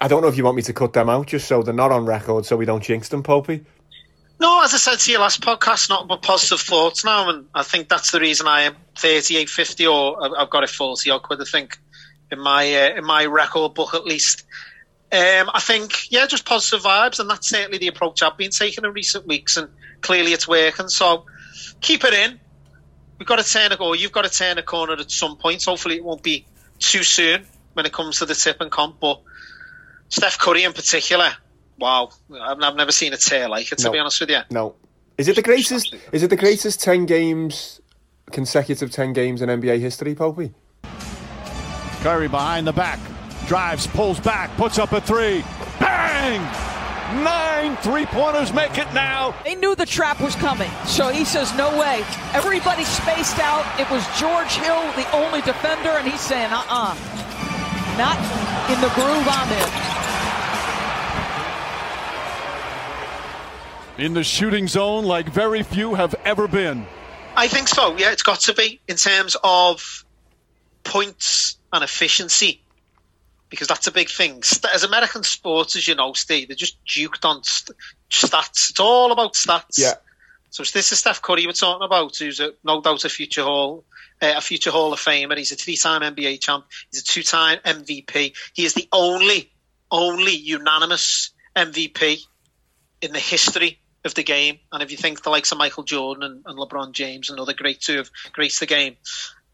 [0.00, 1.92] I don't know if you want me to cut them out just so they're not
[1.92, 3.64] on record so we don't jinx them, Popey.
[4.44, 7.62] No, as I said to you last podcast, not but positive thoughts now, and I
[7.62, 11.40] think that's the reason I am thirty-eight fifty, or I've- got it forty odd quid.
[11.40, 11.78] I think
[12.30, 14.44] in my uh, in my record book at least.
[15.10, 18.84] Um, I think yeah, just positive vibes, and that's certainly the approach I've been taking
[18.84, 19.70] in recent weeks, and
[20.02, 20.88] clearly it's working.
[20.90, 21.24] So
[21.80, 22.38] keep it in.
[23.18, 25.64] We've got to turn a or you've got to turn a corner at some point.
[25.64, 26.44] Hopefully, it won't be
[26.78, 29.22] too soon when it comes to the tip and comp, but.
[30.10, 31.34] Steph Curry in particular,
[31.78, 32.10] wow,
[32.40, 33.78] I've, I've never seen a tear like it.
[33.78, 33.92] To No.
[33.92, 34.74] be honest with you, No.
[35.18, 37.80] Is it the greatest is it the greatest 10 games
[38.32, 40.52] consecutive 10 games in NBA history, Popey?
[42.02, 42.98] Curry behind the back,
[43.46, 45.42] drives, pulls back, puts up a three.
[45.80, 46.40] Bang!
[47.22, 49.34] Nine three pointers make it now.
[49.44, 52.02] They knew the trap was coming, so he says, no way.
[52.32, 53.64] Everybody spaced out.
[53.78, 56.94] It was George Hill, the only defender, and he's saying, uh uh
[57.96, 58.18] Not
[58.72, 60.23] in the groove I'm in.
[63.96, 66.84] In the shooting zone like very few have ever been.
[67.36, 67.96] I think so.
[67.96, 70.04] Yeah, it's got to be in terms of
[70.82, 72.60] points and efficiency
[73.50, 74.42] because that's a big thing.
[74.74, 77.76] As American sports, as you know, Steve, they're just duked on st-
[78.10, 78.70] stats.
[78.70, 79.78] It's all about stats.
[79.78, 79.94] Yeah.
[80.50, 83.84] So this is Steph Curry we're talking about, who's a, no doubt a future Hall,
[84.20, 85.36] uh, a future Hall of Famer.
[85.36, 86.64] He's a three-time NBA champ.
[86.90, 88.34] He's a two-time MVP.
[88.54, 89.52] He is the only,
[89.90, 92.24] only unanimous MVP
[93.00, 94.58] in the history of the game.
[94.72, 97.54] And if you think the likes of Michael Jordan and, and LeBron James and other
[97.54, 98.96] greats who have graced the game,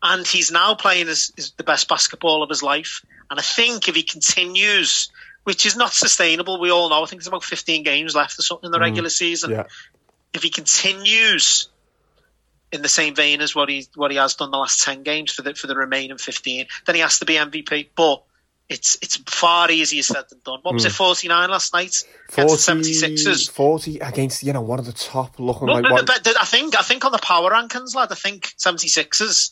[0.02, 3.04] and he's now playing the best basketball of his life.
[3.30, 5.10] And I think if he continues,
[5.44, 7.02] which is not sustainable, we all know.
[7.02, 8.82] I think there's about 15 games left or something in the Mm.
[8.82, 9.50] regular season.
[9.50, 9.64] Yeah.
[10.32, 11.68] If he continues
[12.72, 15.32] in the same vein as what he what he has done the last 10 games
[15.32, 17.88] for the for the remaining 15, then he has to be MVP.
[17.96, 18.22] But
[18.70, 20.60] it's it's far easier said than done.
[20.62, 20.88] What was Mm.
[20.88, 21.96] it, 49 last night?
[22.32, 23.50] Against the 76ers.
[23.50, 26.04] 40 against, you know, one of the top looking No, like but- one.
[26.06, 29.50] but- but I think I think on the power rankings, lad, I think 76ers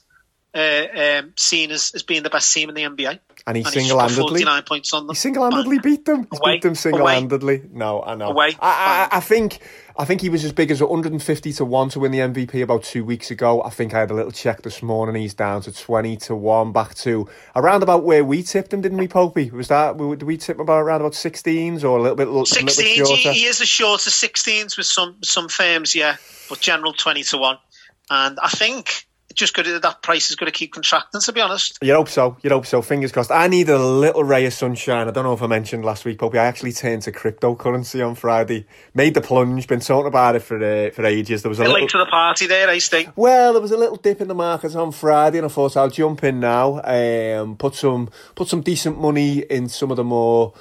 [0.55, 0.87] uh,
[1.21, 3.19] um, seen as, as being the best team in the NBA.
[3.47, 5.14] And he single-handedly- 49 points on them.
[5.14, 6.27] He single-handedly beat them.
[6.31, 6.53] He Away.
[6.55, 7.62] beat them single-handedly.
[7.71, 8.29] No, I know.
[8.31, 8.57] Away.
[8.61, 9.59] I, I, I think
[10.01, 12.85] I think he was as big as 150 to one to win the MVP about
[12.85, 13.61] two weeks ago.
[13.65, 15.21] I think I had a little check this morning.
[15.21, 18.99] He's down to 20 to one, back to around about where we tipped him, didn't
[18.99, 19.51] we, Popey?
[19.51, 22.29] Was that we- did we tip him about around about 16s or a little bit,
[22.29, 23.15] a little, a little bit 16, shorter?
[23.33, 26.17] he, he is as short as 16s with some some firms, yeah,
[26.49, 27.59] but general 20 to 1.
[28.11, 29.08] And I think
[29.39, 31.78] just good that price is going to keep contracting, to be honest.
[31.80, 32.36] You'd hope so.
[32.43, 32.82] You'd hope so.
[32.82, 33.30] Fingers crossed.
[33.30, 35.09] I need a little ray of sunshine.
[35.09, 36.34] I don't know if I mentioned last week, Popey.
[36.34, 38.66] I actually turned to cryptocurrency on Friday.
[38.95, 39.66] Made the plunge.
[39.66, 41.43] Been talking about it for uh, for ages.
[41.43, 41.80] There was a little.
[41.80, 43.11] late to the party there, I think.
[43.16, 45.91] Well, there was a little dip in the markets on Friday, and I thought I'll
[45.91, 46.80] jump in now.
[46.82, 50.53] Um, put some put some decent money in some of the more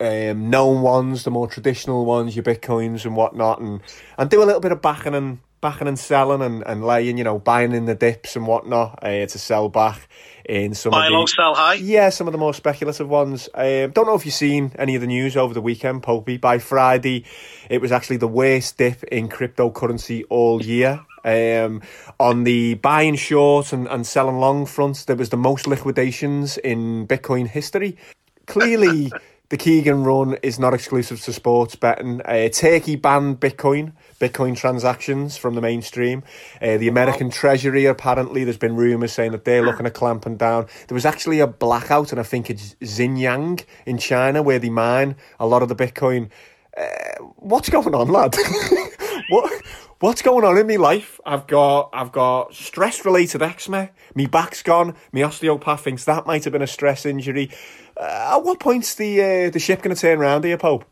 [0.00, 3.80] um, known ones, the more traditional ones, your bitcoins and whatnot, and
[4.16, 7.24] and do a little bit of backing and backing and selling and, and laying, you
[7.24, 10.08] know, buying in the dips and whatnot uh, to sell back
[10.48, 11.74] in some Buy of low, the sell high.
[11.74, 13.48] yeah, some of the more speculative ones.
[13.54, 16.40] Um, don't know if you've seen any of the news over the weekend, Popey.
[16.40, 17.24] By Friday,
[17.68, 21.04] it was actually the worst dip in cryptocurrency all year.
[21.24, 21.82] Um,
[22.18, 27.06] on the buying short and, and selling long fronts, there was the most liquidations in
[27.06, 27.98] Bitcoin history.
[28.46, 29.12] Clearly,
[29.50, 32.22] the Keegan run is not exclusive to sports betting.
[32.22, 36.24] Uh, Turkey banned Bitcoin, Bitcoin transactions from the mainstream.
[36.60, 40.66] Uh, the American Treasury, apparently, there's been rumours saying that they're looking at clamping down.
[40.88, 45.16] There was actually a blackout, and I think it's Xinjiang in China where they mine
[45.38, 46.30] a lot of the Bitcoin.
[46.76, 48.36] Uh, what's going on, lad?
[49.28, 49.62] what?
[50.00, 51.18] What's going on in my life?
[51.26, 53.90] I've got I've got stress related eczema.
[54.14, 54.94] My back's gone.
[55.10, 57.50] My osteopath thinks that might have been a stress injury.
[57.96, 60.84] Uh, at what point's the uh, the ship going to turn around here, Pope?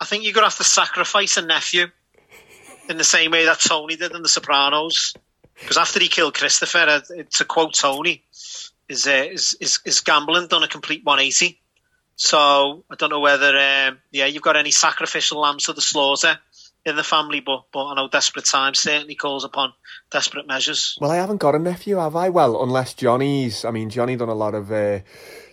[0.00, 1.88] I think you're going to have to sacrifice a nephew
[2.88, 5.14] in the same way that Tony did in The Sopranos.
[5.58, 8.24] Because after he killed Christopher, uh, to quote Tony,
[8.88, 11.58] is, uh, is, is, is gambling done a complete 180.
[12.16, 16.38] So I don't know whether, um, yeah, you've got any sacrificial lambs to the slaughter
[16.84, 19.72] in the family, but, but I know desperate times certainly calls upon
[20.10, 20.98] desperate measures.
[21.00, 22.28] Well, I haven't got a nephew, have I?
[22.28, 23.64] Well, unless Johnny's.
[23.64, 24.70] I mean, Johnny done a lot of.
[24.70, 25.00] Uh,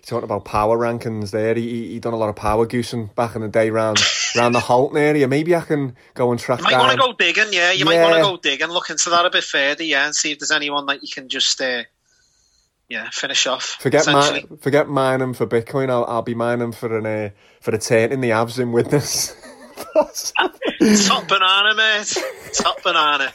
[0.10, 1.54] talking about power rankings there.
[1.56, 4.00] He, he done a lot of power goosing back in the day round
[4.36, 5.28] round the Holton area.
[5.28, 6.80] Maybe I can go and track You might down.
[6.82, 7.72] want to go digging, yeah.
[7.72, 10.32] You might want to go digging, look into that a bit further, yeah, and see
[10.32, 11.84] if there's anyone that you can just, uh,
[12.90, 13.78] yeah, finish off.
[13.80, 15.90] Forget mi- forget mining for Bitcoin.
[15.90, 17.30] I'll I'll be mining for an uh,
[17.62, 19.36] for a turn in the abs in witness.
[21.08, 22.18] Top banana, mate.
[22.54, 23.34] Top banana.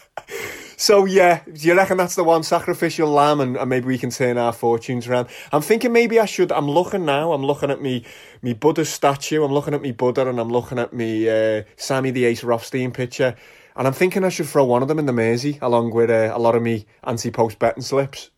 [0.76, 4.10] So yeah, do you reckon that's the one sacrificial lamb, and, and maybe we can
[4.10, 5.28] turn our fortunes around?
[5.52, 6.52] I'm thinking maybe I should.
[6.52, 7.32] I'm looking now.
[7.32, 8.04] I'm looking at me
[8.42, 9.44] me Buddha statue.
[9.44, 12.90] I'm looking at me Buddha, and I'm looking at me uh, Sammy the Ace Rothstein
[12.90, 13.36] picture,
[13.76, 16.32] and I'm thinking I should throw one of them in the Mersey along with uh,
[16.34, 18.30] a lot of me anti-post betting slips.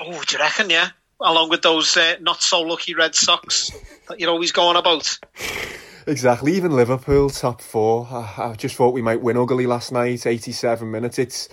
[0.00, 0.88] Oh, do you reckon, yeah?
[1.20, 3.70] Along with those uh, not so lucky red socks
[4.08, 5.18] that you're always going about.
[6.06, 6.54] Exactly.
[6.54, 8.08] Even Liverpool top four.
[8.10, 10.26] I, I just thought we might win ugly last night.
[10.26, 11.18] Eighty-seven minutes.
[11.18, 11.48] It's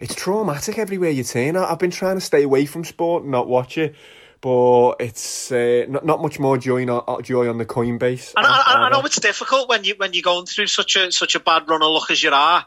[0.00, 1.56] it's traumatic everywhere you turn.
[1.56, 3.94] I, I've been trying to stay away from sport and not watch it,
[4.40, 8.34] but it's uh, not not much more joy not, joy on the Coinbase.
[8.36, 11.10] And I, I, I know it's difficult when you when you're going through such a
[11.10, 12.66] such a bad run of luck as you are.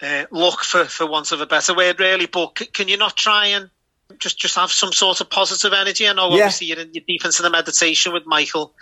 [0.00, 2.26] Uh, luck, for for want of a better word, really.
[2.26, 3.70] But c- can you not try and
[4.18, 6.06] just just have some sort of positive energy?
[6.06, 6.44] I know Yeah.
[6.44, 8.74] obviously you're, in, you're deep into the meditation with Michael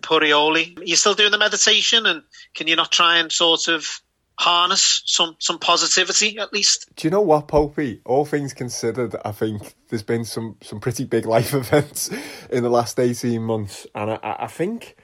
[0.00, 0.78] Purioli.
[0.84, 2.22] You're still doing the meditation, and
[2.54, 4.00] can you not try and sort of
[4.38, 6.86] harness some some positivity at least?
[6.96, 8.00] Do you know what, Popey?
[8.04, 12.10] All things considered, I think there's been some some pretty big life events
[12.50, 14.96] in the last eighteen months, and I, I think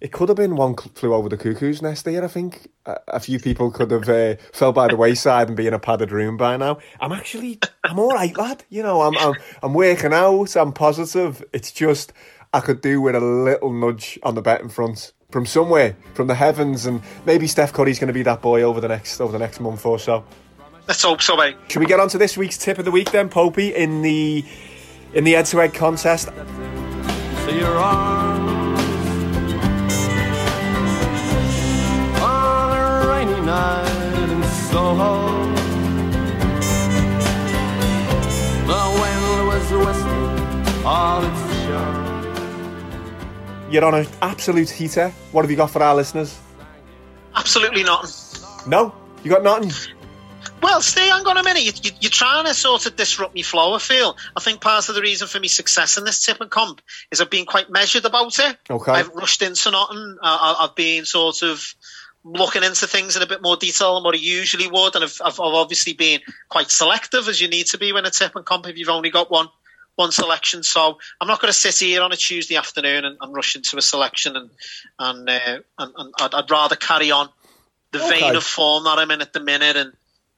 [0.00, 2.24] it could have been one flew over the cuckoo's nest here.
[2.24, 5.66] I think a, a few people could have uh, fell by the wayside and be
[5.66, 6.78] in a padded room by now.
[7.00, 8.64] I'm actually I'm all right, lad.
[8.70, 10.56] You know, I'm I'm I'm working out.
[10.56, 11.44] I'm positive.
[11.52, 12.12] It's just
[12.52, 16.34] I could do with a little nudge on the betting front from somewhere, from the
[16.34, 19.38] heavens, and maybe Steph Curry's going to be that boy over the next over the
[19.38, 20.24] next month or so.
[20.88, 21.56] Let's hope so, mate.
[21.68, 24.44] Should we get on to this week's tip of the week then, Popey, in the
[25.14, 26.26] in the head-to-head contest?
[26.26, 28.40] So on
[33.50, 35.46] night in Soho.
[38.70, 42.09] The wind was whistling all its charm.
[43.70, 45.10] You're on an absolute heater.
[45.32, 46.38] What have you got for our listeners?
[47.36, 48.42] Absolutely nothing.
[48.68, 48.92] No,
[49.22, 49.70] you got nothing.
[50.62, 51.62] Well, stay hang on a minute.
[51.64, 53.74] You, you, you're trying to sort of disrupt me flow.
[53.74, 54.16] I feel.
[54.36, 57.20] I think part of the reason for me success in this tip and comp is
[57.20, 58.56] I've been quite measured about it.
[58.68, 58.92] Okay.
[58.92, 60.16] I've rushed into nothing.
[60.22, 61.74] I- I've been sort of
[62.24, 65.20] looking into things in a bit more detail than what I usually would, and I've,
[65.24, 68.44] I've, I've obviously been quite selective as you need to be when a tip and
[68.44, 69.48] comp if you've only got one
[70.00, 70.62] one selection.
[70.62, 73.76] So I'm not going to sit here on a Tuesday afternoon and, and rush into
[73.76, 74.50] a selection, and
[74.98, 77.28] and, uh, and, and I'd, I'd rather carry on
[77.92, 78.20] the Okay.
[78.20, 79.92] vein of form that I'm in at the minute and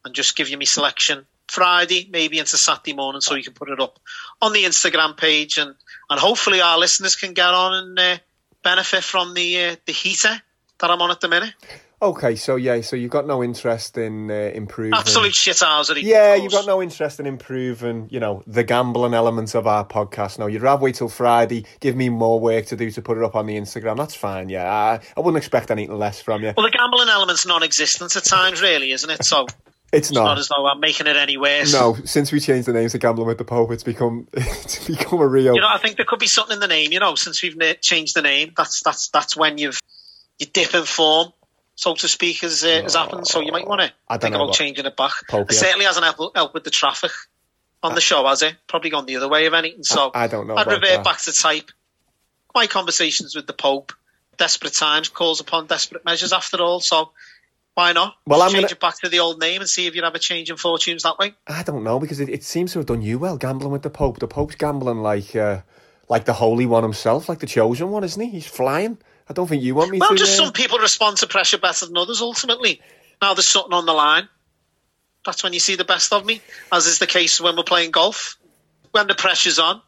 [0.05, 3.69] and just give you me selection Friday, maybe into Saturday morning, so you can put
[3.69, 3.99] it up
[4.41, 5.75] on the Instagram page, and
[6.11, 8.19] and hopefully our listeners can get on and uh,
[8.65, 10.41] benefit from the uh, the heater
[10.81, 11.55] that I'm on at the minute.
[12.03, 14.93] Okay, so yeah, so you've got no interest in uh, improving.
[14.93, 16.03] Absolute shithousery.
[16.03, 20.37] Yeah, you've got no interest in improving, you know, the gambling elements of our podcast.
[20.41, 23.23] No, you'd rather wait till Friday, give me more work to do to put it
[23.23, 23.97] up on the Instagram.
[23.97, 24.69] That's fine, yeah.
[24.69, 26.53] I, I wouldn't expect anything less from you.
[26.57, 29.25] Well, the gambling element's non-existent at times, really, isn't it?
[29.25, 29.47] So
[29.93, 30.39] It's it's not not.
[30.39, 31.71] as though I'm making it any worse.
[31.73, 35.21] No, since we changed the name to Gambling with the Pope, it's become it's become
[35.21, 35.55] a real.
[35.55, 36.93] You know, I think there could be something in the name.
[36.93, 39.79] You know, since we've changed the name, that's that's that's when you've
[40.39, 41.35] you dip in form,
[41.75, 43.27] so to speak, has uh, has happened.
[43.27, 45.13] So you might want to I think about changing it back.
[45.29, 45.61] Pope, it yeah.
[45.61, 47.11] certainly hasn't helped, helped with the traffic
[47.83, 48.55] on the show, has it?
[48.69, 49.83] Probably gone the other way of anything.
[49.83, 51.05] So I don't know I'd revert that.
[51.05, 51.71] back to type.
[52.55, 53.93] My conversations with the Pope,
[54.37, 56.33] desperate times calls upon desperate measures.
[56.33, 57.11] After all, so.
[57.75, 58.17] Why not?
[58.27, 60.05] Well, Just I'm change gonna- it back to the old name and see if you'd
[60.05, 61.33] have a change in fortunes that way.
[61.47, 63.89] I don't know because it, it seems to have done you well gambling with the
[63.89, 64.19] Pope.
[64.19, 65.63] The Pope's gambling like uh,
[66.07, 68.29] like the Holy One himself, like the chosen one, isn't he?
[68.29, 68.99] He's flying.
[69.29, 70.13] I don't think you want me Well, to.
[70.13, 72.21] Well, just uh, some people respond to pressure better than others.
[72.21, 72.81] Ultimately,
[73.21, 74.29] now there's something on the line.
[75.25, 76.41] That's when you see the best of me,
[76.73, 78.37] as is the case when we're playing golf.
[78.91, 79.81] When the pressure's on,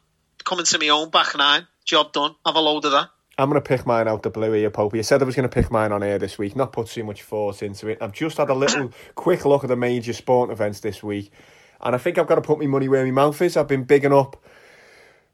[0.44, 2.34] coming to my own back nine, job done.
[2.46, 3.10] Have a load of that.
[3.36, 4.94] I'm going to pick mine out the blue here, Pope.
[4.94, 7.02] You said I was going to pick mine on air this week, not put too
[7.02, 7.98] much force into it.
[8.00, 11.32] I've just had a little quick look at the major sport events this week,
[11.80, 13.56] and I think I've got to put my money where my mouth is.
[13.56, 14.40] I've been bigging up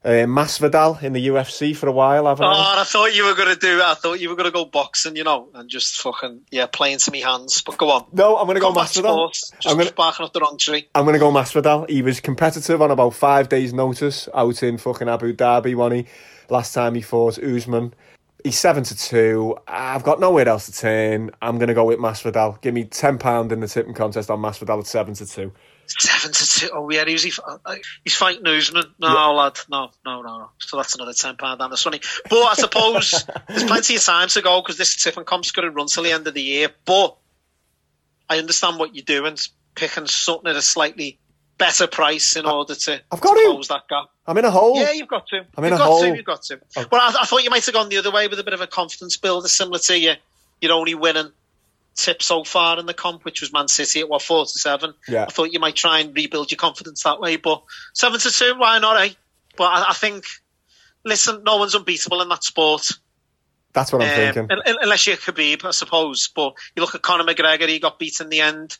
[0.03, 2.81] uh, Masvidal in the UFC for a while, haven't Oh, I?
[2.81, 3.81] I thought you were going to do.
[3.83, 6.97] I thought you were going to go boxing, you know, and just fucking yeah, playing
[6.99, 7.61] to me hands.
[7.61, 8.05] But go on.
[8.11, 8.93] No, I'm going to go Masvidal.
[9.33, 9.93] sports, Just I'm going to.
[9.93, 10.87] barking up the wrong tree.
[10.95, 11.89] I'm going to go Masvidal.
[11.89, 16.05] He was competitive on about five days' notice out in fucking Abu Dhabi, when he
[16.49, 17.93] last time he fought Usman.
[18.43, 19.55] He's seven to two.
[19.67, 21.29] I've got nowhere else to turn.
[21.43, 22.59] I'm going to go with Masvidal.
[22.61, 25.51] Give me ten pound in the tipping contest on Masvidal at seven to two.
[25.87, 26.69] Seven to two.
[26.73, 27.33] Oh yeah, who's he?
[27.45, 28.85] uh, He's fighting Usman.
[28.99, 29.59] No, lad.
[29.69, 30.49] No, no, no, no.
[30.59, 31.99] So that's another ten pound down the sunny.
[32.29, 35.71] But I suppose there's plenty of time to go because this and comp's going to
[35.71, 36.69] run till the end of the year.
[36.85, 37.17] But
[38.29, 39.35] I understand what you're doing,
[39.75, 41.19] picking something at a slightly
[41.57, 43.45] better price in order to, I've got to to.
[43.51, 44.05] close that gap.
[44.25, 44.77] I'm in a hole.
[44.79, 45.45] Yeah, you've got to.
[45.57, 46.01] I'm in you've a got hole.
[46.01, 46.15] to.
[46.15, 46.59] You've got to.
[46.77, 46.85] Oh.
[46.91, 48.61] Well, I, I thought you might have gone the other way with a bit of
[48.61, 50.13] a confidence builder, similar to you.
[50.61, 51.31] You're only winning
[51.95, 54.93] tip so far in the comp, which was Man City at what four to seven.
[55.07, 55.23] Yeah.
[55.23, 57.63] I thought you might try and rebuild your confidence that way, but
[57.93, 59.01] seven to two, why not?
[59.01, 59.09] Eh?
[59.57, 60.23] But I, I think,
[61.03, 62.87] listen, no one's unbeatable in that sport.
[63.73, 64.47] That's what I'm Um, thinking.
[64.51, 66.29] un- un- unless you're Khabib, I suppose.
[66.35, 68.77] But you look at Conor McGregor, he got beat in the end.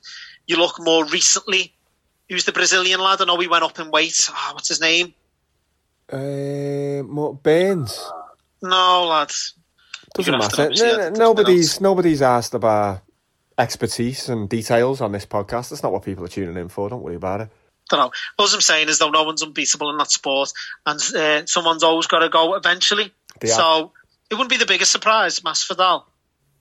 [0.47, 1.73] You look more recently.
[2.29, 3.21] Who's the Brazilian lad?
[3.21, 4.29] I know he went up in weight.
[4.31, 5.13] Ah, what's his name?
[6.11, 7.03] Uh,
[7.33, 8.09] Burns.
[8.61, 9.31] No, lad.
[10.13, 10.85] Doesn't You're gonna have to matter.
[10.85, 13.01] No, no, it to the nobody's nobody's asked about
[13.57, 15.69] expertise and details on this podcast.
[15.69, 16.89] That's not what people are tuning in for.
[16.89, 17.49] Don't worry about it.
[17.89, 18.11] don't know.
[18.37, 20.51] All I'm saying is though no one's unbeatable in that sport,
[20.85, 23.11] and uh, someone's always got to go eventually.
[23.39, 23.55] They are.
[23.55, 23.91] so
[24.29, 26.03] it wouldn't be the biggest surprise, Masvidal.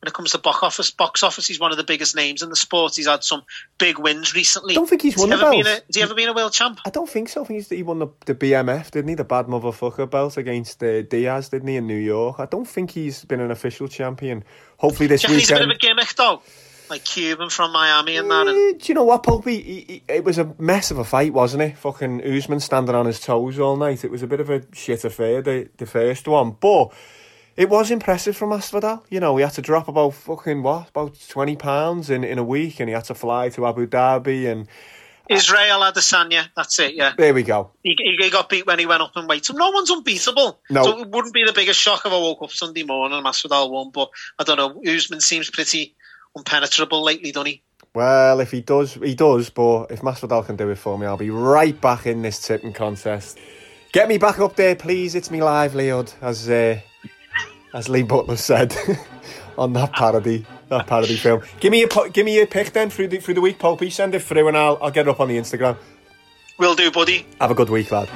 [0.02, 2.48] When it comes to box office, box office, he's one of the biggest names in
[2.48, 2.94] the sport.
[2.96, 3.42] He's had some
[3.76, 4.72] big wins recently.
[4.72, 5.78] I don't think he's Has won he the ever been belt.
[5.82, 6.80] a, Has he ever been a world champ?
[6.86, 7.42] I don't think so.
[7.42, 9.14] I think he's, he won the, the BMF, didn't he?
[9.14, 12.40] The bad motherfucker belt against uh, Diaz, didn't he, in New York?
[12.40, 14.42] I don't think he's been an official champion.
[14.78, 15.70] Hopefully this reckon he's a bit weekend.
[15.72, 16.42] of a gimmick though?
[16.88, 18.48] Like Cuban from Miami and that.
[18.48, 21.62] And, Eh, do you know what, he, it was a mess of a fight, wasn't
[21.62, 21.76] it?
[21.76, 24.02] Fucking Usman standing on his toes all night.
[24.02, 26.56] It was a bit of a shit affair, the, the first one.
[26.58, 26.92] But
[27.60, 29.04] it was impressive from Masvidal.
[29.10, 32.42] You know, he had to drop about fucking, what, about 20 pounds in, in a
[32.42, 34.66] week and he had to fly to Abu Dhabi and
[35.28, 37.12] Israel Adesanya, that's it, yeah.
[37.18, 37.70] there we go.
[37.82, 39.44] He, he got beat when he went up in weight.
[39.44, 40.58] So no one's unbeatable.
[40.70, 40.82] No.
[40.84, 43.70] So it wouldn't be the biggest shock if I woke up Sunday morning and Masvidal
[43.70, 43.90] won.
[43.90, 44.08] But
[44.38, 44.82] I don't know.
[44.90, 45.94] Usman seems pretty
[46.34, 47.62] impenetrable lately, doesn't he?
[47.94, 49.50] Well, if he does, he does.
[49.50, 52.72] But if Masvidal can do it for me, I'll be right back in this tipping
[52.72, 53.38] contest.
[53.92, 55.14] Get me back up there, please.
[55.14, 56.80] It's me livelihood, as uh,
[57.74, 58.76] as Lee Butler said
[59.58, 61.42] on that parody, that parody film.
[61.60, 63.90] Give me a give me your pick then through the through the week, Popey.
[63.92, 65.76] Send it through, and I'll I'll get it up on the Instagram.
[66.58, 67.26] Will do, buddy.
[67.40, 68.08] Have a good week, lad.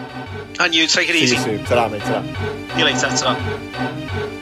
[0.60, 1.36] And you take it See easy.
[1.36, 1.64] you soon.
[1.64, 2.02] Ta-ra, mate.
[2.02, 2.22] Ta-ra.
[2.74, 3.09] See you later.
[3.09, 4.40] ta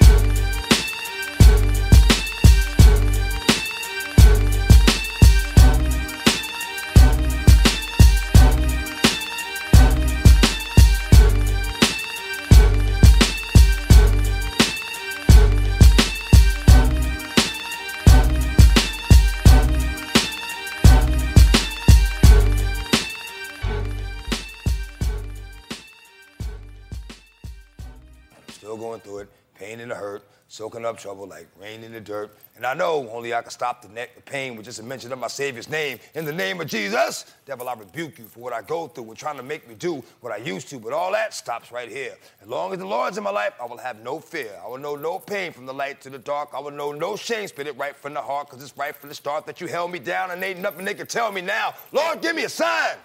[30.62, 32.30] soaking up trouble like rain in the dirt.
[32.55, 35.12] And I know only I can stop the neck, the pain with just a mention
[35.12, 35.98] of my Savior's name.
[36.14, 39.16] In the name of Jesus, devil, I rebuke you for what I go through and
[39.16, 40.78] trying to make me do what I used to.
[40.78, 42.14] But all that stops right here.
[42.40, 44.52] As long as the Lord's in my life, I will have no fear.
[44.64, 46.51] I will know no pain from the light to the dark.
[46.55, 49.09] I will know no shame, spit it right from the heart, because it's right from
[49.09, 51.74] the start that you held me down and ain't nothing they can tell me now.
[51.90, 52.98] Lord, give me a sign.